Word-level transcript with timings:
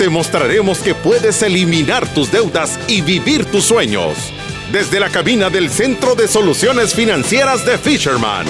te 0.00 0.08
mostraremos 0.08 0.80
que 0.80 0.94
puedes 0.94 1.42
eliminar 1.42 2.08
tus 2.14 2.32
deudas 2.32 2.80
y 2.88 3.02
vivir 3.02 3.44
tus 3.50 3.66
sueños. 3.66 4.32
Desde 4.72 4.98
la 4.98 5.10
cabina 5.10 5.50
del 5.50 5.68
Centro 5.68 6.14
de 6.14 6.26
Soluciones 6.26 6.94
Financieras 6.94 7.66
de 7.66 7.76
Fisherman. 7.76 8.46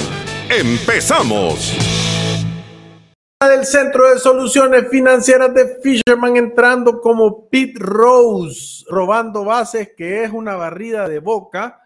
¡Empezamos! 0.49 1.75
Del 3.41 3.67
Centro 3.67 4.11
de 4.11 4.21
Soluciones 4.21 4.89
Financieras 4.91 5.53
de 5.53 5.81
Fisherman 5.83 6.37
entrando 6.37 7.01
como 7.01 7.49
Pete 7.49 7.81
Rose, 7.81 8.85
robando 8.89 9.45
bases, 9.45 9.93
que 9.97 10.23
es 10.23 10.31
una 10.31 10.55
barrida 10.55 11.09
de 11.09 11.19
boca. 11.19 11.83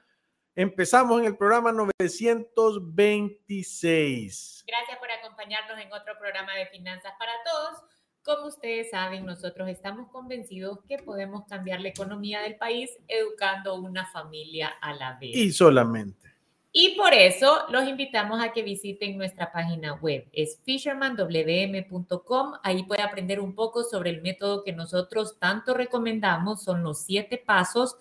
Empezamos 0.54 1.20
en 1.20 1.26
el 1.28 1.38
programa 1.38 1.72
926. 1.72 4.64
Gracias 4.66 4.98
por 4.98 5.10
acompañarnos 5.10 5.78
en 5.78 5.90
otro 5.90 6.18
programa 6.20 6.54
de 6.54 6.66
Finanzas 6.66 7.14
para 7.18 7.32
Todos. 7.46 7.93
Como 8.24 8.46
ustedes 8.46 8.90
saben, 8.90 9.26
nosotros 9.26 9.68
estamos 9.68 10.08
convencidos 10.10 10.78
que 10.88 10.96
podemos 10.96 11.44
cambiar 11.46 11.82
la 11.82 11.90
economía 11.90 12.40
del 12.40 12.56
país 12.56 12.90
educando 13.06 13.74
una 13.74 14.06
familia 14.06 14.68
a 14.80 14.94
la 14.94 15.18
vez. 15.18 15.36
Y 15.36 15.52
solamente. 15.52 16.24
Y 16.72 16.96
por 16.96 17.12
eso 17.12 17.66
los 17.68 17.86
invitamos 17.86 18.42
a 18.42 18.50
que 18.52 18.62
visiten 18.62 19.18
nuestra 19.18 19.52
página 19.52 19.92
web. 19.94 20.26
Es 20.32 20.58
fishermanwm.com. 20.64 22.54
Ahí 22.62 22.82
puede 22.82 23.02
aprender 23.02 23.40
un 23.40 23.54
poco 23.54 23.84
sobre 23.84 24.10
el 24.10 24.22
método 24.22 24.64
que 24.64 24.72
nosotros 24.72 25.38
tanto 25.38 25.74
recomendamos. 25.74 26.64
Son 26.64 26.82
los 26.82 27.02
siete 27.02 27.36
pasos 27.36 27.96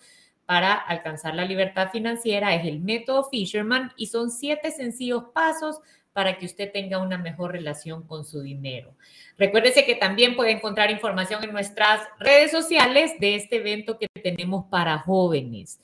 para 0.46 0.72
alcanzar 0.74 1.34
la 1.34 1.44
libertad 1.44 1.90
financiera. 1.90 2.54
Es 2.54 2.66
el 2.66 2.80
método 2.80 3.24
Fisherman 3.24 3.92
y 3.96 4.06
son 4.06 4.30
siete 4.30 4.70
sencillos 4.70 5.24
pasos 5.34 5.80
para 6.14 6.38
que 6.38 6.46
usted 6.46 6.72
tenga 6.72 6.98
una 6.98 7.18
mejor 7.18 7.52
relación 7.52 8.06
con 8.06 8.24
su 8.24 8.40
dinero. 8.40 8.94
Recuérdese 9.36 9.84
que 9.84 9.96
también 9.96 10.36
puede 10.36 10.52
encontrar 10.52 10.90
información 10.90 11.42
en 11.42 11.52
nuestras 11.52 12.00
redes 12.20 12.52
sociales 12.52 13.12
de 13.18 13.34
este 13.34 13.56
evento 13.56 13.98
que 13.98 14.06
tenemos 14.22 14.64
para 14.70 14.96
jóvenes. 14.98 15.80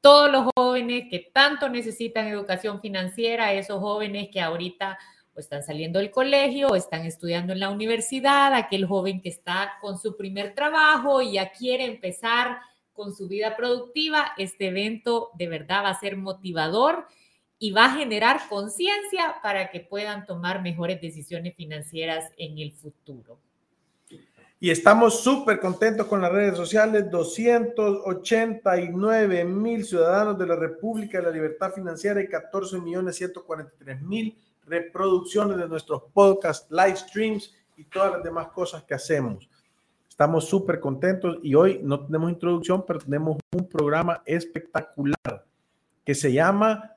Todos 0.00 0.32
los 0.32 0.48
jóvenes 0.56 1.04
que 1.10 1.30
tanto 1.32 1.68
necesitan 1.68 2.26
educación 2.26 2.80
financiera, 2.80 3.52
esos 3.52 3.78
jóvenes 3.78 4.30
que 4.32 4.40
ahorita 4.40 4.98
están 5.36 5.62
saliendo 5.62 5.98
del 5.98 6.10
colegio 6.10 6.68
o 6.68 6.76
están 6.76 7.04
estudiando 7.04 7.52
en 7.52 7.60
la 7.60 7.68
universidad, 7.68 8.54
aquel 8.54 8.86
joven 8.86 9.20
que 9.20 9.28
está 9.28 9.74
con 9.82 9.98
su 9.98 10.16
primer 10.16 10.54
trabajo 10.54 11.20
y 11.20 11.32
ya 11.32 11.52
quiere 11.52 11.84
empezar 11.84 12.58
con 12.94 13.14
su 13.14 13.28
vida 13.28 13.56
productiva, 13.56 14.32
este 14.38 14.68
evento 14.68 15.30
de 15.34 15.48
verdad 15.48 15.84
va 15.84 15.90
a 15.90 16.00
ser 16.00 16.16
motivador 16.16 17.06
y 17.64 17.72
va 17.72 17.86
a 17.86 17.96
generar 17.96 18.40
conciencia 18.50 19.36
para 19.42 19.70
que 19.70 19.80
puedan 19.80 20.26
tomar 20.26 20.60
mejores 20.60 21.00
decisiones 21.00 21.56
financieras 21.56 22.30
en 22.36 22.58
el 22.58 22.72
futuro. 22.72 23.38
Y 24.60 24.68
estamos 24.68 25.20
súper 25.20 25.58
contentos 25.60 26.06
con 26.06 26.20
las 26.20 26.30
redes 26.30 26.58
sociales. 26.58 27.10
289 27.10 29.46
mil 29.46 29.82
ciudadanos 29.82 30.38
de 30.38 30.46
la 30.46 30.56
República 30.56 31.16
de 31.16 31.24
la 31.24 31.30
Libertad 31.30 31.72
Financiera 31.72 32.20
y 32.20 32.28
14 32.28 32.80
millones 32.80 33.16
143 33.16 34.02
mil 34.02 34.36
reproducciones 34.66 35.56
de 35.56 35.66
nuestros 35.66 36.02
podcasts, 36.12 36.70
live 36.70 36.96
streams 36.96 37.54
y 37.78 37.84
todas 37.84 38.12
las 38.12 38.22
demás 38.22 38.48
cosas 38.48 38.82
que 38.82 38.92
hacemos. 38.92 39.48
Estamos 40.06 40.46
súper 40.46 40.80
contentos 40.80 41.38
y 41.42 41.54
hoy 41.54 41.80
no 41.82 42.04
tenemos 42.04 42.30
introducción, 42.30 42.84
pero 42.86 42.98
tenemos 42.98 43.38
un 43.56 43.66
programa 43.66 44.22
espectacular 44.26 45.46
que 46.04 46.14
se 46.14 46.30
llama 46.30 46.93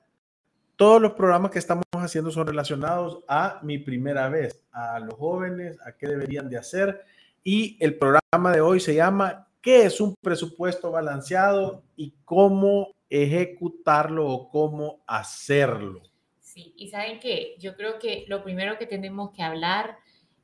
todos 0.78 1.02
los 1.02 1.14
programas 1.14 1.52
que 1.52 1.60
estamos 1.60 1.84
haciendo 1.92 2.32
son 2.32 2.48
relacionados 2.48 3.24
a 3.28 3.60
mi 3.64 3.80
primera 3.80 4.30
vez, 4.30 4.64
a 4.72 5.00
los 5.00 5.16
jóvenes, 5.16 5.78
a 5.84 5.98
qué 5.98 6.08
deberían 6.08 6.50
de 6.50 6.58
hacer. 6.58 7.04
Y 7.44 7.78
el 7.80 7.98
programa 7.98 8.54
de 8.54 8.62
hoy 8.62 8.80
se 8.80 8.94
llama 8.94 9.48
¿Qué 9.60 9.86
es 9.86 10.00
un 10.00 10.14
presupuesto 10.22 10.92
balanceado 10.92 11.84
y 11.96 12.14
cómo 12.24 12.96
ejecutarlo 13.10 14.30
o 14.30 14.50
cómo 14.50 15.02
hacerlo? 15.08 16.04
Sí, 16.40 16.74
y 16.78 16.90
saben 16.90 17.20
que 17.20 17.56
yo 17.59 17.76
creo 17.76 17.98
que 17.98 18.26
lo 18.28 18.44
primero 18.44 18.78
que 18.78 18.86
tenemos 18.86 19.32
que 19.32 19.42
hablar 19.42 19.98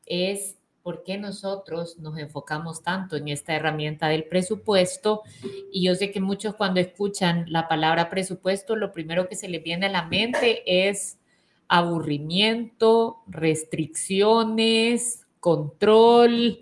es 0.05 0.57
por 0.83 1.03
qué 1.03 1.17
nosotros 1.17 1.97
nos 1.97 2.17
enfocamos 2.17 2.83
tanto 2.83 3.15
en 3.15 3.29
esta 3.29 3.55
herramienta 3.55 4.09
del 4.09 4.25
presupuesto. 4.25 5.23
Y 5.71 5.85
yo 5.85 5.95
sé 5.95 6.11
que 6.11 6.19
muchos 6.19 6.55
cuando 6.55 6.81
escuchan 6.81 7.45
la 7.47 7.69
palabra 7.69 8.09
presupuesto, 8.09 8.75
lo 8.75 8.91
primero 8.91 9.29
que 9.29 9.35
se 9.35 9.47
les 9.47 9.63
viene 9.63 9.85
a 9.85 9.89
la 9.89 10.05
mente 10.05 10.89
es 10.89 11.17
aburrimiento, 11.69 13.23
restricciones, 13.27 15.25
control, 15.39 16.59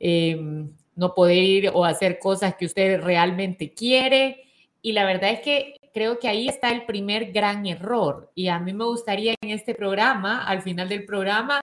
em, 0.00 0.72
no 0.96 1.14
poder 1.14 1.42
ir 1.42 1.70
o 1.72 1.84
hacer 1.84 2.18
cosas 2.18 2.56
que 2.56 2.66
usted 2.66 3.00
realmente 3.00 3.72
quiere. 3.72 4.42
Y 4.82 4.92
la 4.92 5.04
verdad 5.04 5.30
es 5.30 5.40
que 5.40 5.76
creo 5.94 6.18
que 6.18 6.28
ahí 6.28 6.48
está 6.48 6.72
el 6.72 6.84
primer 6.84 7.32
gran 7.32 7.64
error. 7.66 8.32
Y 8.34 8.48
a 8.48 8.58
mí 8.58 8.72
me 8.72 8.84
gustaría 8.84 9.34
en 9.40 9.50
este 9.50 9.74
programa, 9.74 10.44
al 10.44 10.62
final 10.62 10.88
del 10.88 11.04
programa, 11.04 11.60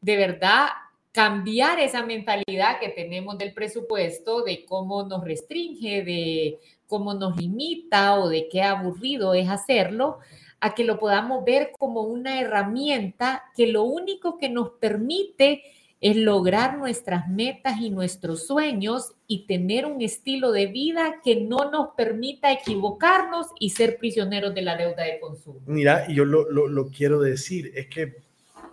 de 0.00 0.16
verdad 0.16 0.68
cambiar 1.12 1.78
esa 1.78 2.04
mentalidad 2.04 2.80
que 2.80 2.88
tenemos 2.88 3.36
del 3.36 3.52
presupuesto, 3.52 4.42
de 4.42 4.64
cómo 4.64 5.04
nos 5.04 5.22
restringe, 5.24 6.02
de 6.02 6.58
cómo 6.86 7.14
nos 7.14 7.36
limita 7.36 8.18
o 8.18 8.28
de 8.28 8.48
qué 8.48 8.62
aburrido 8.62 9.34
es 9.34 9.48
hacerlo, 9.48 10.18
a 10.60 10.74
que 10.74 10.84
lo 10.84 10.98
podamos 10.98 11.44
ver 11.44 11.72
como 11.78 12.02
una 12.02 12.40
herramienta 12.40 13.44
que 13.54 13.66
lo 13.66 13.82
único 13.82 14.38
que 14.38 14.48
nos 14.48 14.70
permite 14.70 15.62
es 16.00 16.16
lograr 16.16 16.78
nuestras 16.78 17.28
metas 17.28 17.80
y 17.80 17.90
nuestros 17.90 18.46
sueños 18.46 19.12
y 19.28 19.46
tener 19.46 19.86
un 19.86 20.02
estilo 20.02 20.50
de 20.50 20.66
vida 20.66 21.20
que 21.22 21.36
no 21.36 21.70
nos 21.70 21.90
permita 21.96 22.52
equivocarnos 22.52 23.46
y 23.60 23.70
ser 23.70 23.98
prisioneros 23.98 24.54
de 24.54 24.62
la 24.62 24.76
deuda 24.76 25.04
de 25.04 25.20
consumo. 25.20 25.60
Mira, 25.66 26.08
yo 26.08 26.24
lo, 26.24 26.50
lo, 26.50 26.66
lo 26.66 26.88
quiero 26.88 27.20
decir, 27.20 27.70
es 27.76 27.86
que, 27.86 28.16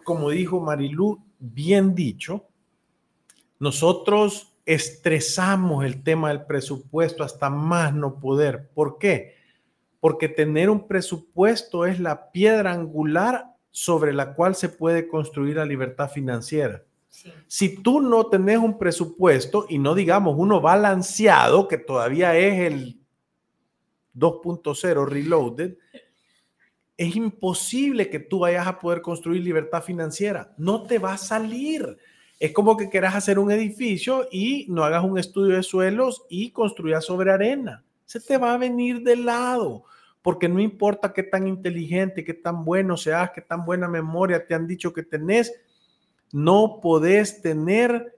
como 0.04 0.32
dijo 0.32 0.60
Marilú, 0.60 1.20
bien 1.40 1.96
dicho, 1.96 2.48
nosotros 3.60 4.56
estresamos 4.66 5.84
el 5.84 6.04
tema 6.04 6.30
del 6.30 6.46
presupuesto 6.46 7.24
hasta 7.24 7.50
más 7.50 7.94
no 7.94 8.20
poder. 8.20 8.70
¿Por 8.74 8.98
qué? 8.98 9.36
Porque 10.00 10.30
tener 10.30 10.70
un 10.70 10.88
presupuesto 10.88 11.86
es 11.86 12.00
la 12.00 12.32
piedra 12.32 12.72
angular 12.72 13.56
sobre 13.72 14.14
la 14.14 14.36
cual 14.36 14.56
se 14.56 14.70
puede 14.70 15.08
construir 15.08 15.58
la 15.58 15.66
libertad 15.66 16.10
financiera. 16.10 16.84
Si 17.48 17.82
tú 17.82 18.00
no 18.00 18.28
tenés 18.28 18.60
un 18.60 18.78
presupuesto 18.78 19.66
y 19.68 19.80
no 19.80 19.96
digamos 19.96 20.36
uno 20.38 20.62
balanceado, 20.62 21.68
que 21.68 21.78
todavía 21.78 22.38
es 22.38 22.72
el 22.72 23.00
2.0 24.16 25.08
reloaded, 25.08 25.78
es 27.00 27.16
imposible 27.16 28.10
que 28.10 28.20
tú 28.20 28.40
vayas 28.40 28.68
a 28.68 28.78
poder 28.78 29.02
construir 29.02 29.42
libertad 29.42 29.82
financiera. 29.82 30.54
No 30.58 30.84
te 30.84 31.00
va 31.00 31.14
a 31.14 31.18
salir. 31.18 31.98
Es 32.42 32.52
como 32.52 32.76
que 32.76 32.90
quieras 32.90 33.16
hacer 33.16 33.40
un 33.40 33.52
edificio 33.52 34.28
y 34.30 34.66
no 34.68 34.84
hagas 34.84 35.06
un 35.06 35.18
estudio 35.18 35.56
de 35.56 35.64
suelos 35.64 36.26
y 36.30 36.52
construyas 36.52 37.06
sobre 37.06 37.32
arena. 37.32 37.86
Se 38.04 38.20
te 38.20 38.38
va 38.38 38.54
a 38.54 38.58
venir 38.58 39.02
de 39.02 39.16
lado, 39.16 39.86
porque 40.22 40.50
no 40.50 40.60
importa 40.60 41.14
qué 41.14 41.24
tan 41.24 41.48
inteligente, 41.48 42.26
qué 42.26 42.34
tan 42.34 42.66
bueno 42.66 42.98
seas, 42.98 43.32
qué 43.34 43.40
tan 43.40 43.64
buena 43.64 43.88
memoria 43.88 44.46
te 44.46 44.54
han 44.54 44.68
dicho 44.68 44.92
que 44.92 45.04
tenés, 45.04 45.54
no 46.34 46.80
podés 46.82 47.42
tener, 47.42 48.14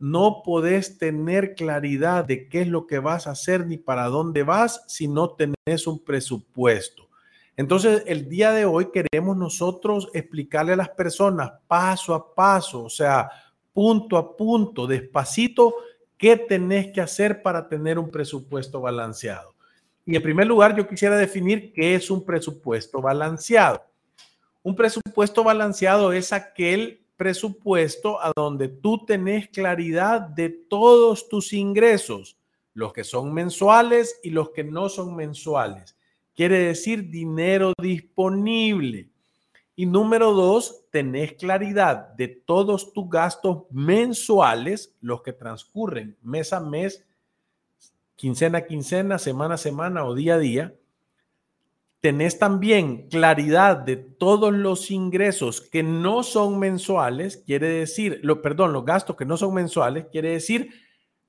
no 0.00 0.42
podés 0.44 0.98
tener 0.98 1.54
claridad 1.54 2.24
de 2.24 2.48
qué 2.48 2.62
es 2.62 2.66
lo 2.66 2.88
que 2.88 2.98
vas 2.98 3.28
a 3.28 3.32
hacer 3.32 3.68
ni 3.68 3.76
para 3.78 4.06
dónde 4.06 4.42
vas 4.42 4.82
si 4.88 5.06
no 5.06 5.30
tenés 5.30 5.86
un 5.86 6.02
presupuesto. 6.02 7.09
Entonces, 7.56 8.04
el 8.06 8.28
día 8.28 8.52
de 8.52 8.64
hoy 8.64 8.90
queremos 8.90 9.36
nosotros 9.36 10.08
explicarle 10.14 10.72
a 10.72 10.76
las 10.76 10.88
personas 10.90 11.52
paso 11.66 12.14
a 12.14 12.34
paso, 12.34 12.84
o 12.84 12.90
sea, 12.90 13.30
punto 13.72 14.16
a 14.16 14.36
punto, 14.36 14.86
despacito, 14.86 15.74
qué 16.16 16.36
tenés 16.36 16.92
que 16.92 17.00
hacer 17.00 17.42
para 17.42 17.68
tener 17.68 17.98
un 17.98 18.10
presupuesto 18.10 18.80
balanceado. 18.80 19.54
Y 20.04 20.16
en 20.16 20.22
primer 20.22 20.46
lugar, 20.46 20.76
yo 20.76 20.88
quisiera 20.88 21.16
definir 21.16 21.72
qué 21.72 21.94
es 21.94 22.10
un 22.10 22.24
presupuesto 22.24 23.00
balanceado. 23.00 23.82
Un 24.62 24.74
presupuesto 24.74 25.44
balanceado 25.44 26.12
es 26.12 26.32
aquel 26.32 27.00
presupuesto 27.16 28.20
a 28.20 28.32
donde 28.34 28.68
tú 28.68 29.04
tenés 29.04 29.48
claridad 29.48 30.20
de 30.20 30.48
todos 30.48 31.28
tus 31.28 31.52
ingresos, 31.52 32.38
los 32.74 32.92
que 32.92 33.04
son 33.04 33.32
mensuales 33.32 34.18
y 34.22 34.30
los 34.30 34.50
que 34.50 34.64
no 34.64 34.88
son 34.88 35.14
mensuales. 35.14 35.96
Quiere 36.40 36.68
decir 36.68 37.10
dinero 37.10 37.74
disponible. 37.78 39.10
Y 39.76 39.84
número 39.84 40.32
dos, 40.32 40.86
tenés 40.90 41.34
claridad 41.34 42.14
de 42.14 42.28
todos 42.28 42.94
tus 42.94 43.10
gastos 43.10 43.64
mensuales, 43.70 44.96
los 45.02 45.20
que 45.20 45.34
transcurren 45.34 46.16
mes 46.22 46.54
a 46.54 46.60
mes, 46.60 47.04
quincena 48.16 48.56
a 48.56 48.66
quincena, 48.66 49.18
semana 49.18 49.56
a 49.56 49.58
semana 49.58 50.06
o 50.06 50.14
día 50.14 50.36
a 50.36 50.38
día. 50.38 50.74
Tenés 52.00 52.38
también 52.38 53.10
claridad 53.10 53.76
de 53.76 53.96
todos 53.96 54.50
los 54.50 54.90
ingresos 54.90 55.60
que 55.60 55.82
no 55.82 56.22
son 56.22 56.58
mensuales, 56.58 57.36
quiere 57.36 57.68
decir, 57.68 58.18
lo, 58.22 58.40
perdón, 58.40 58.72
los 58.72 58.86
gastos 58.86 59.14
que 59.14 59.26
no 59.26 59.36
son 59.36 59.52
mensuales, 59.52 60.06
quiere 60.10 60.30
decir 60.30 60.70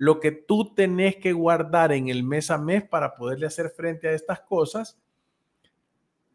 lo 0.02 0.20
que 0.20 0.32
tú 0.32 0.74
tenés 0.74 1.18
que 1.18 1.32
guardar 1.32 1.92
en 1.92 2.10
el 2.10 2.24
mes 2.24 2.50
a 2.50 2.58
mes 2.58 2.82
para 2.82 3.16
poderle 3.16 3.46
hacer 3.46 3.70
frente 3.70 4.08
a 4.08 4.14
estas 4.14 4.40
cosas 4.40 5.00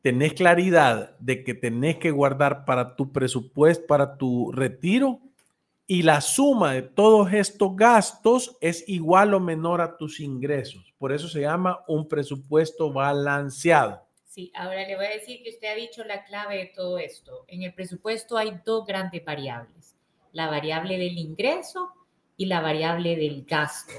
tenés 0.02 0.34
claridad 0.34 1.18
de 1.18 1.42
que 1.42 1.52
tenés 1.52 1.96
que 1.96 2.12
guardar 2.12 2.64
para 2.64 2.94
tu 2.94 3.10
presupuesto, 3.10 3.88
para 3.88 4.16
tu 4.16 4.52
retiro, 4.52 5.18
y 5.84 6.04
la 6.04 6.20
suma 6.20 6.74
de 6.74 6.82
todos 6.82 7.32
estos 7.32 7.74
gastos 7.74 8.56
es 8.60 8.88
igual 8.88 9.34
o 9.34 9.40
menor 9.40 9.80
a 9.80 9.96
tus 9.96 10.20
ingresos. 10.20 10.94
Por 10.96 11.12
eso 11.12 11.26
se 11.26 11.40
llama 11.40 11.80
un 11.88 12.06
presupuesto 12.06 12.92
balanceado. 12.92 14.00
Sí, 14.26 14.52
ahora 14.54 14.86
le 14.86 14.94
voy 14.94 15.06
a 15.06 15.10
decir 15.10 15.42
que 15.42 15.50
usted 15.50 15.72
ha 15.72 15.74
dicho 15.74 16.04
la 16.04 16.24
clave 16.24 16.56
de 16.56 16.66
todo 16.66 16.98
esto. 16.98 17.44
En 17.48 17.64
el 17.64 17.74
presupuesto 17.74 18.38
hay 18.38 18.60
dos 18.64 18.86
grandes 18.86 19.24
variables, 19.24 19.96
la 20.30 20.48
variable 20.48 20.98
del 20.98 21.18
ingreso 21.18 21.95
y 22.36 22.46
la 22.46 22.60
variable 22.60 23.16
del 23.16 23.44
gasto. 23.44 23.94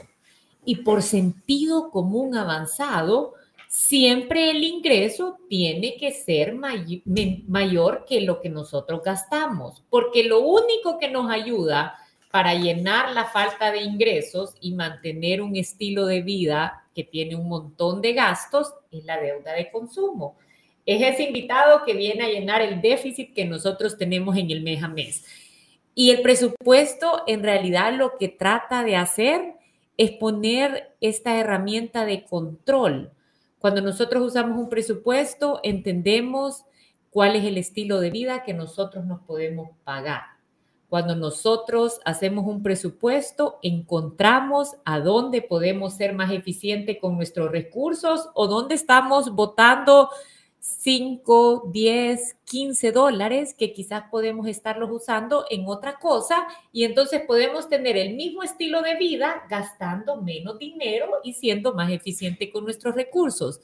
Y 0.65 0.77
por 0.77 1.01
sentido 1.01 1.91
común 1.91 2.35
avanzado, 2.35 3.33
siempre 3.67 4.51
el 4.51 4.63
ingreso 4.63 5.37
tiene 5.49 5.97
que 5.97 6.11
ser 6.11 6.53
mayor 6.55 8.05
que 8.05 8.21
lo 8.21 8.41
que 8.41 8.49
nosotros 8.49 9.01
gastamos, 9.03 9.83
porque 9.89 10.23
lo 10.23 10.41
único 10.41 10.97
que 10.99 11.09
nos 11.09 11.31
ayuda 11.31 11.95
para 12.31 12.53
llenar 12.53 13.13
la 13.13 13.25
falta 13.25 13.71
de 13.71 13.81
ingresos 13.81 14.55
y 14.59 14.73
mantener 14.73 15.41
un 15.41 15.55
estilo 15.55 16.05
de 16.05 16.21
vida 16.21 16.85
que 16.93 17.03
tiene 17.03 17.35
un 17.35 17.47
montón 17.47 18.01
de 18.01 18.13
gastos 18.13 18.73
es 18.91 19.05
la 19.05 19.19
deuda 19.19 19.53
de 19.53 19.71
consumo. 19.71 20.37
Es 20.85 21.01
ese 21.01 21.23
invitado 21.23 21.83
que 21.85 21.93
viene 21.93 22.23
a 22.23 22.29
llenar 22.29 22.61
el 22.61 22.81
déficit 22.81 23.33
que 23.33 23.45
nosotros 23.45 23.97
tenemos 23.97 24.37
en 24.37 24.51
el 24.51 24.61
mes 24.61 24.83
a 24.83 24.87
mes. 24.87 25.25
Y 25.97 26.11
el 26.11 26.21
presupuesto 26.21 27.23
en 27.25 27.41
realidad 27.41 27.93
lo 27.93 28.17
que 28.17 28.29
trata 28.29 28.83
de 28.83 28.95
hacer 28.95 29.55
es 29.97 30.11
poner 30.11 30.95
esta 31.01 31.37
herramienta 31.37 32.05
de 32.05 32.23
control 32.23 33.11
cuando 33.59 33.81
nosotros 33.81 34.23
usamos 34.23 34.57
un 34.59 34.69
presupuesto, 34.69 35.59
entendemos 35.63 36.63
cuál 37.09 37.35
es 37.35 37.43
el 37.43 37.57
estilo 37.57 37.99
de 37.99 38.11
vida 38.11 38.43
que 38.43 38.53
nosotros 38.53 39.05
nos 39.05 39.21
podemos 39.21 39.69
pagar. 39.83 40.21
Cuando 40.89 41.15
nosotros 41.15 41.99
hacemos 42.05 42.45
un 42.45 42.61
presupuesto, 42.61 43.57
encontramos 43.61 44.75
a 44.85 44.99
dónde 44.99 45.41
podemos 45.41 45.95
ser 45.95 46.13
más 46.13 46.31
eficientes 46.31 46.97
con 47.01 47.17
nuestros 47.17 47.51
recursos 47.51 48.29
o 48.35 48.47
dónde 48.47 48.75
estamos 48.75 49.31
votando 49.31 50.09
5, 50.67 51.69
10, 51.71 52.35
15 52.43 52.91
dólares 52.91 53.55
que 53.57 53.71
quizás 53.71 54.03
podemos 54.11 54.47
estarlos 54.47 54.89
usando 54.91 55.45
en 55.49 55.65
otra 55.65 55.97
cosa 55.97 56.45
y 56.73 56.83
entonces 56.83 57.21
podemos 57.25 57.69
tener 57.69 57.95
el 57.95 58.15
mismo 58.15 58.43
estilo 58.43 58.81
de 58.81 58.95
vida 58.95 59.43
gastando 59.49 60.21
menos 60.21 60.59
dinero 60.59 61.07
y 61.23 61.33
siendo 61.33 61.73
más 61.73 61.89
eficiente 61.89 62.51
con 62.51 62.65
nuestros 62.65 62.95
recursos. 62.95 63.61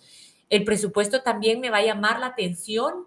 El 0.50 0.64
presupuesto 0.64 1.22
también 1.22 1.60
me 1.60 1.70
va 1.70 1.80
a 1.80 1.86
llamar 1.86 2.20
la 2.20 2.28
atención 2.28 3.06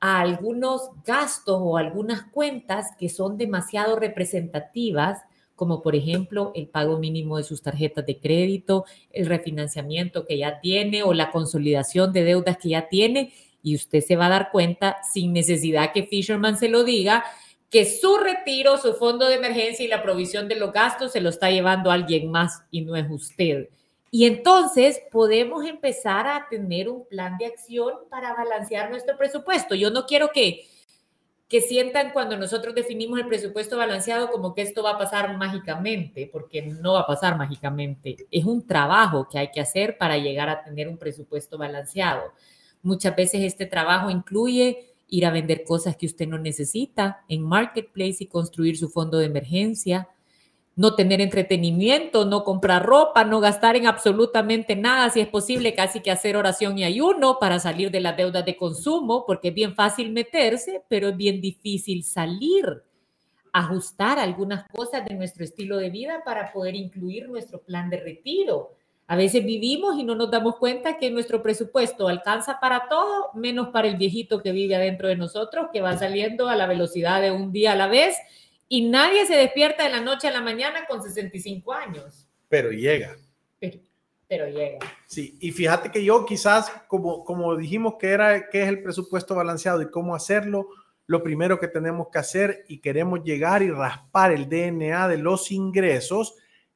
a 0.00 0.18
algunos 0.18 0.90
gastos 1.04 1.60
o 1.62 1.76
algunas 1.76 2.24
cuentas 2.24 2.96
que 2.98 3.08
son 3.08 3.38
demasiado 3.38 3.96
representativas 3.96 5.20
como 5.56 5.82
por 5.82 5.96
ejemplo 5.96 6.52
el 6.54 6.68
pago 6.68 6.98
mínimo 6.98 7.38
de 7.38 7.42
sus 7.42 7.62
tarjetas 7.62 8.06
de 8.06 8.20
crédito, 8.20 8.84
el 9.10 9.26
refinanciamiento 9.26 10.26
que 10.26 10.38
ya 10.38 10.60
tiene 10.60 11.02
o 11.02 11.14
la 11.14 11.30
consolidación 11.30 12.12
de 12.12 12.24
deudas 12.24 12.58
que 12.58 12.68
ya 12.68 12.88
tiene. 12.88 13.32
Y 13.62 13.74
usted 13.74 14.00
se 14.00 14.14
va 14.14 14.26
a 14.26 14.30
dar 14.30 14.50
cuenta, 14.52 14.98
sin 15.12 15.32
necesidad 15.32 15.92
que 15.92 16.04
Fisherman 16.04 16.56
se 16.56 16.68
lo 16.68 16.84
diga, 16.84 17.24
que 17.70 17.84
su 17.84 18.16
retiro, 18.18 18.78
su 18.78 18.94
fondo 18.94 19.26
de 19.26 19.34
emergencia 19.34 19.84
y 19.84 19.88
la 19.88 20.02
provisión 20.02 20.46
de 20.46 20.54
los 20.54 20.72
gastos 20.72 21.12
se 21.12 21.20
lo 21.20 21.30
está 21.30 21.50
llevando 21.50 21.90
alguien 21.90 22.30
más 22.30 22.62
y 22.70 22.82
no 22.82 22.94
es 22.94 23.10
usted. 23.10 23.68
Y 24.10 24.24
entonces 24.24 25.02
podemos 25.10 25.66
empezar 25.66 26.26
a 26.28 26.46
tener 26.48 26.88
un 26.88 27.06
plan 27.06 27.36
de 27.38 27.46
acción 27.46 27.92
para 28.08 28.34
balancear 28.34 28.90
nuestro 28.90 29.16
presupuesto. 29.18 29.74
Yo 29.74 29.90
no 29.90 30.06
quiero 30.06 30.30
que 30.32 30.64
que 31.48 31.60
sientan 31.60 32.10
cuando 32.12 32.36
nosotros 32.36 32.74
definimos 32.74 33.20
el 33.20 33.28
presupuesto 33.28 33.76
balanceado 33.76 34.30
como 34.30 34.52
que 34.52 34.62
esto 34.62 34.82
va 34.82 34.92
a 34.92 34.98
pasar 34.98 35.36
mágicamente, 35.36 36.28
porque 36.32 36.62
no 36.62 36.94
va 36.94 37.00
a 37.00 37.06
pasar 37.06 37.36
mágicamente. 37.36 38.16
Es 38.30 38.44
un 38.44 38.66
trabajo 38.66 39.28
que 39.30 39.38
hay 39.38 39.50
que 39.52 39.60
hacer 39.60 39.96
para 39.96 40.18
llegar 40.18 40.48
a 40.48 40.64
tener 40.64 40.88
un 40.88 40.98
presupuesto 40.98 41.56
balanceado. 41.56 42.32
Muchas 42.82 43.14
veces 43.14 43.42
este 43.42 43.66
trabajo 43.66 44.10
incluye 44.10 44.94
ir 45.08 45.24
a 45.24 45.30
vender 45.30 45.62
cosas 45.62 45.96
que 45.96 46.06
usted 46.06 46.26
no 46.26 46.38
necesita 46.38 47.24
en 47.28 47.42
Marketplace 47.42 48.16
y 48.20 48.26
construir 48.26 48.76
su 48.76 48.88
fondo 48.88 49.18
de 49.18 49.26
emergencia, 49.26 50.08
no 50.76 50.94
tener 50.94 51.22
entretenimiento, 51.22 52.26
no 52.26 52.44
comprar 52.44 52.84
ropa, 52.84 53.24
no 53.24 53.40
gastar 53.40 53.76
en 53.76 53.86
absolutamente 53.86 54.76
nada, 54.76 55.08
si 55.08 55.20
es 55.20 55.26
posible, 55.26 55.74
casi 55.74 56.00
que 56.00 56.10
hacer 56.10 56.36
oración 56.36 56.78
y 56.78 56.84
ayuno 56.84 57.38
para 57.40 57.58
salir 57.58 57.90
de 57.90 58.00
las 58.00 58.16
deudas 58.16 58.44
de 58.44 58.58
consumo, 58.58 59.24
porque 59.26 59.48
es 59.48 59.54
bien 59.54 59.74
fácil 59.74 60.12
meterse, 60.12 60.82
pero 60.88 61.08
es 61.08 61.16
bien 61.16 61.40
difícil 61.40 62.04
salir, 62.04 62.82
ajustar 63.54 64.18
algunas 64.18 64.68
cosas 64.68 65.06
de 65.06 65.14
nuestro 65.14 65.44
estilo 65.44 65.78
de 65.78 65.88
vida 65.88 66.22
para 66.26 66.52
poder 66.52 66.74
incluir 66.74 67.26
nuestro 67.26 67.62
plan 67.62 67.88
de 67.88 67.98
retiro. 67.98 68.74
A 69.06 69.16
veces 69.16 69.46
vivimos 69.46 69.98
y 69.98 70.04
no 70.04 70.14
nos 70.14 70.30
damos 70.30 70.56
cuenta 70.56 70.98
que 70.98 71.10
nuestro 71.10 71.42
presupuesto 71.42 72.06
alcanza 72.06 72.60
para 72.60 72.86
todo, 72.88 73.30
menos 73.32 73.68
para 73.68 73.88
el 73.88 73.96
viejito 73.96 74.42
que 74.42 74.52
vive 74.52 74.76
adentro 74.76 75.08
de 75.08 75.16
nosotros, 75.16 75.68
que 75.72 75.80
va 75.80 75.96
saliendo 75.96 76.48
a 76.48 76.56
la 76.56 76.66
velocidad 76.66 77.22
de 77.22 77.30
un 77.30 77.50
día 77.50 77.72
a 77.72 77.76
la 77.76 77.86
vez 77.86 78.16
y 78.68 78.88
nadie 78.88 79.26
se 79.26 79.36
despierta 79.36 79.84
de 79.84 79.90
la 79.90 80.00
noche 80.00 80.28
a 80.28 80.32
la 80.32 80.40
mañana 80.40 80.86
con 80.86 81.02
65 81.02 81.72
años. 81.72 82.26
Pero 82.48 82.70
llega. 82.70 83.16
Pero, 84.28 84.48
llega. 84.48 84.80
Sí, 85.06 85.36
y 85.40 85.52
fíjate 85.52 85.92
que 85.92 86.04
yo 86.04 86.26
quizás, 86.26 86.68
como, 86.88 87.24
como 87.24 87.54
dijimos 87.54 87.94
que 87.94 88.08
era, 88.08 88.48
que 88.48 88.62
es 88.62 88.68
el 88.68 88.82
presupuesto 88.82 89.36
balanceado 89.36 89.80
y 89.82 89.90
cómo 89.90 90.16
hacerlo, 90.16 90.66
lo 91.06 91.22
primero 91.22 91.60
que 91.60 91.68
tenemos 91.68 92.08
que 92.12 92.18
hacer 92.18 92.64
y 92.66 92.78
queremos 92.78 93.22
llegar 93.22 93.62
y 93.62 93.70
raspar 93.70 94.32
el 94.32 94.48
DNA 94.48 95.06
de 95.06 95.18
los 95.18 95.52
ingresos 95.52 96.34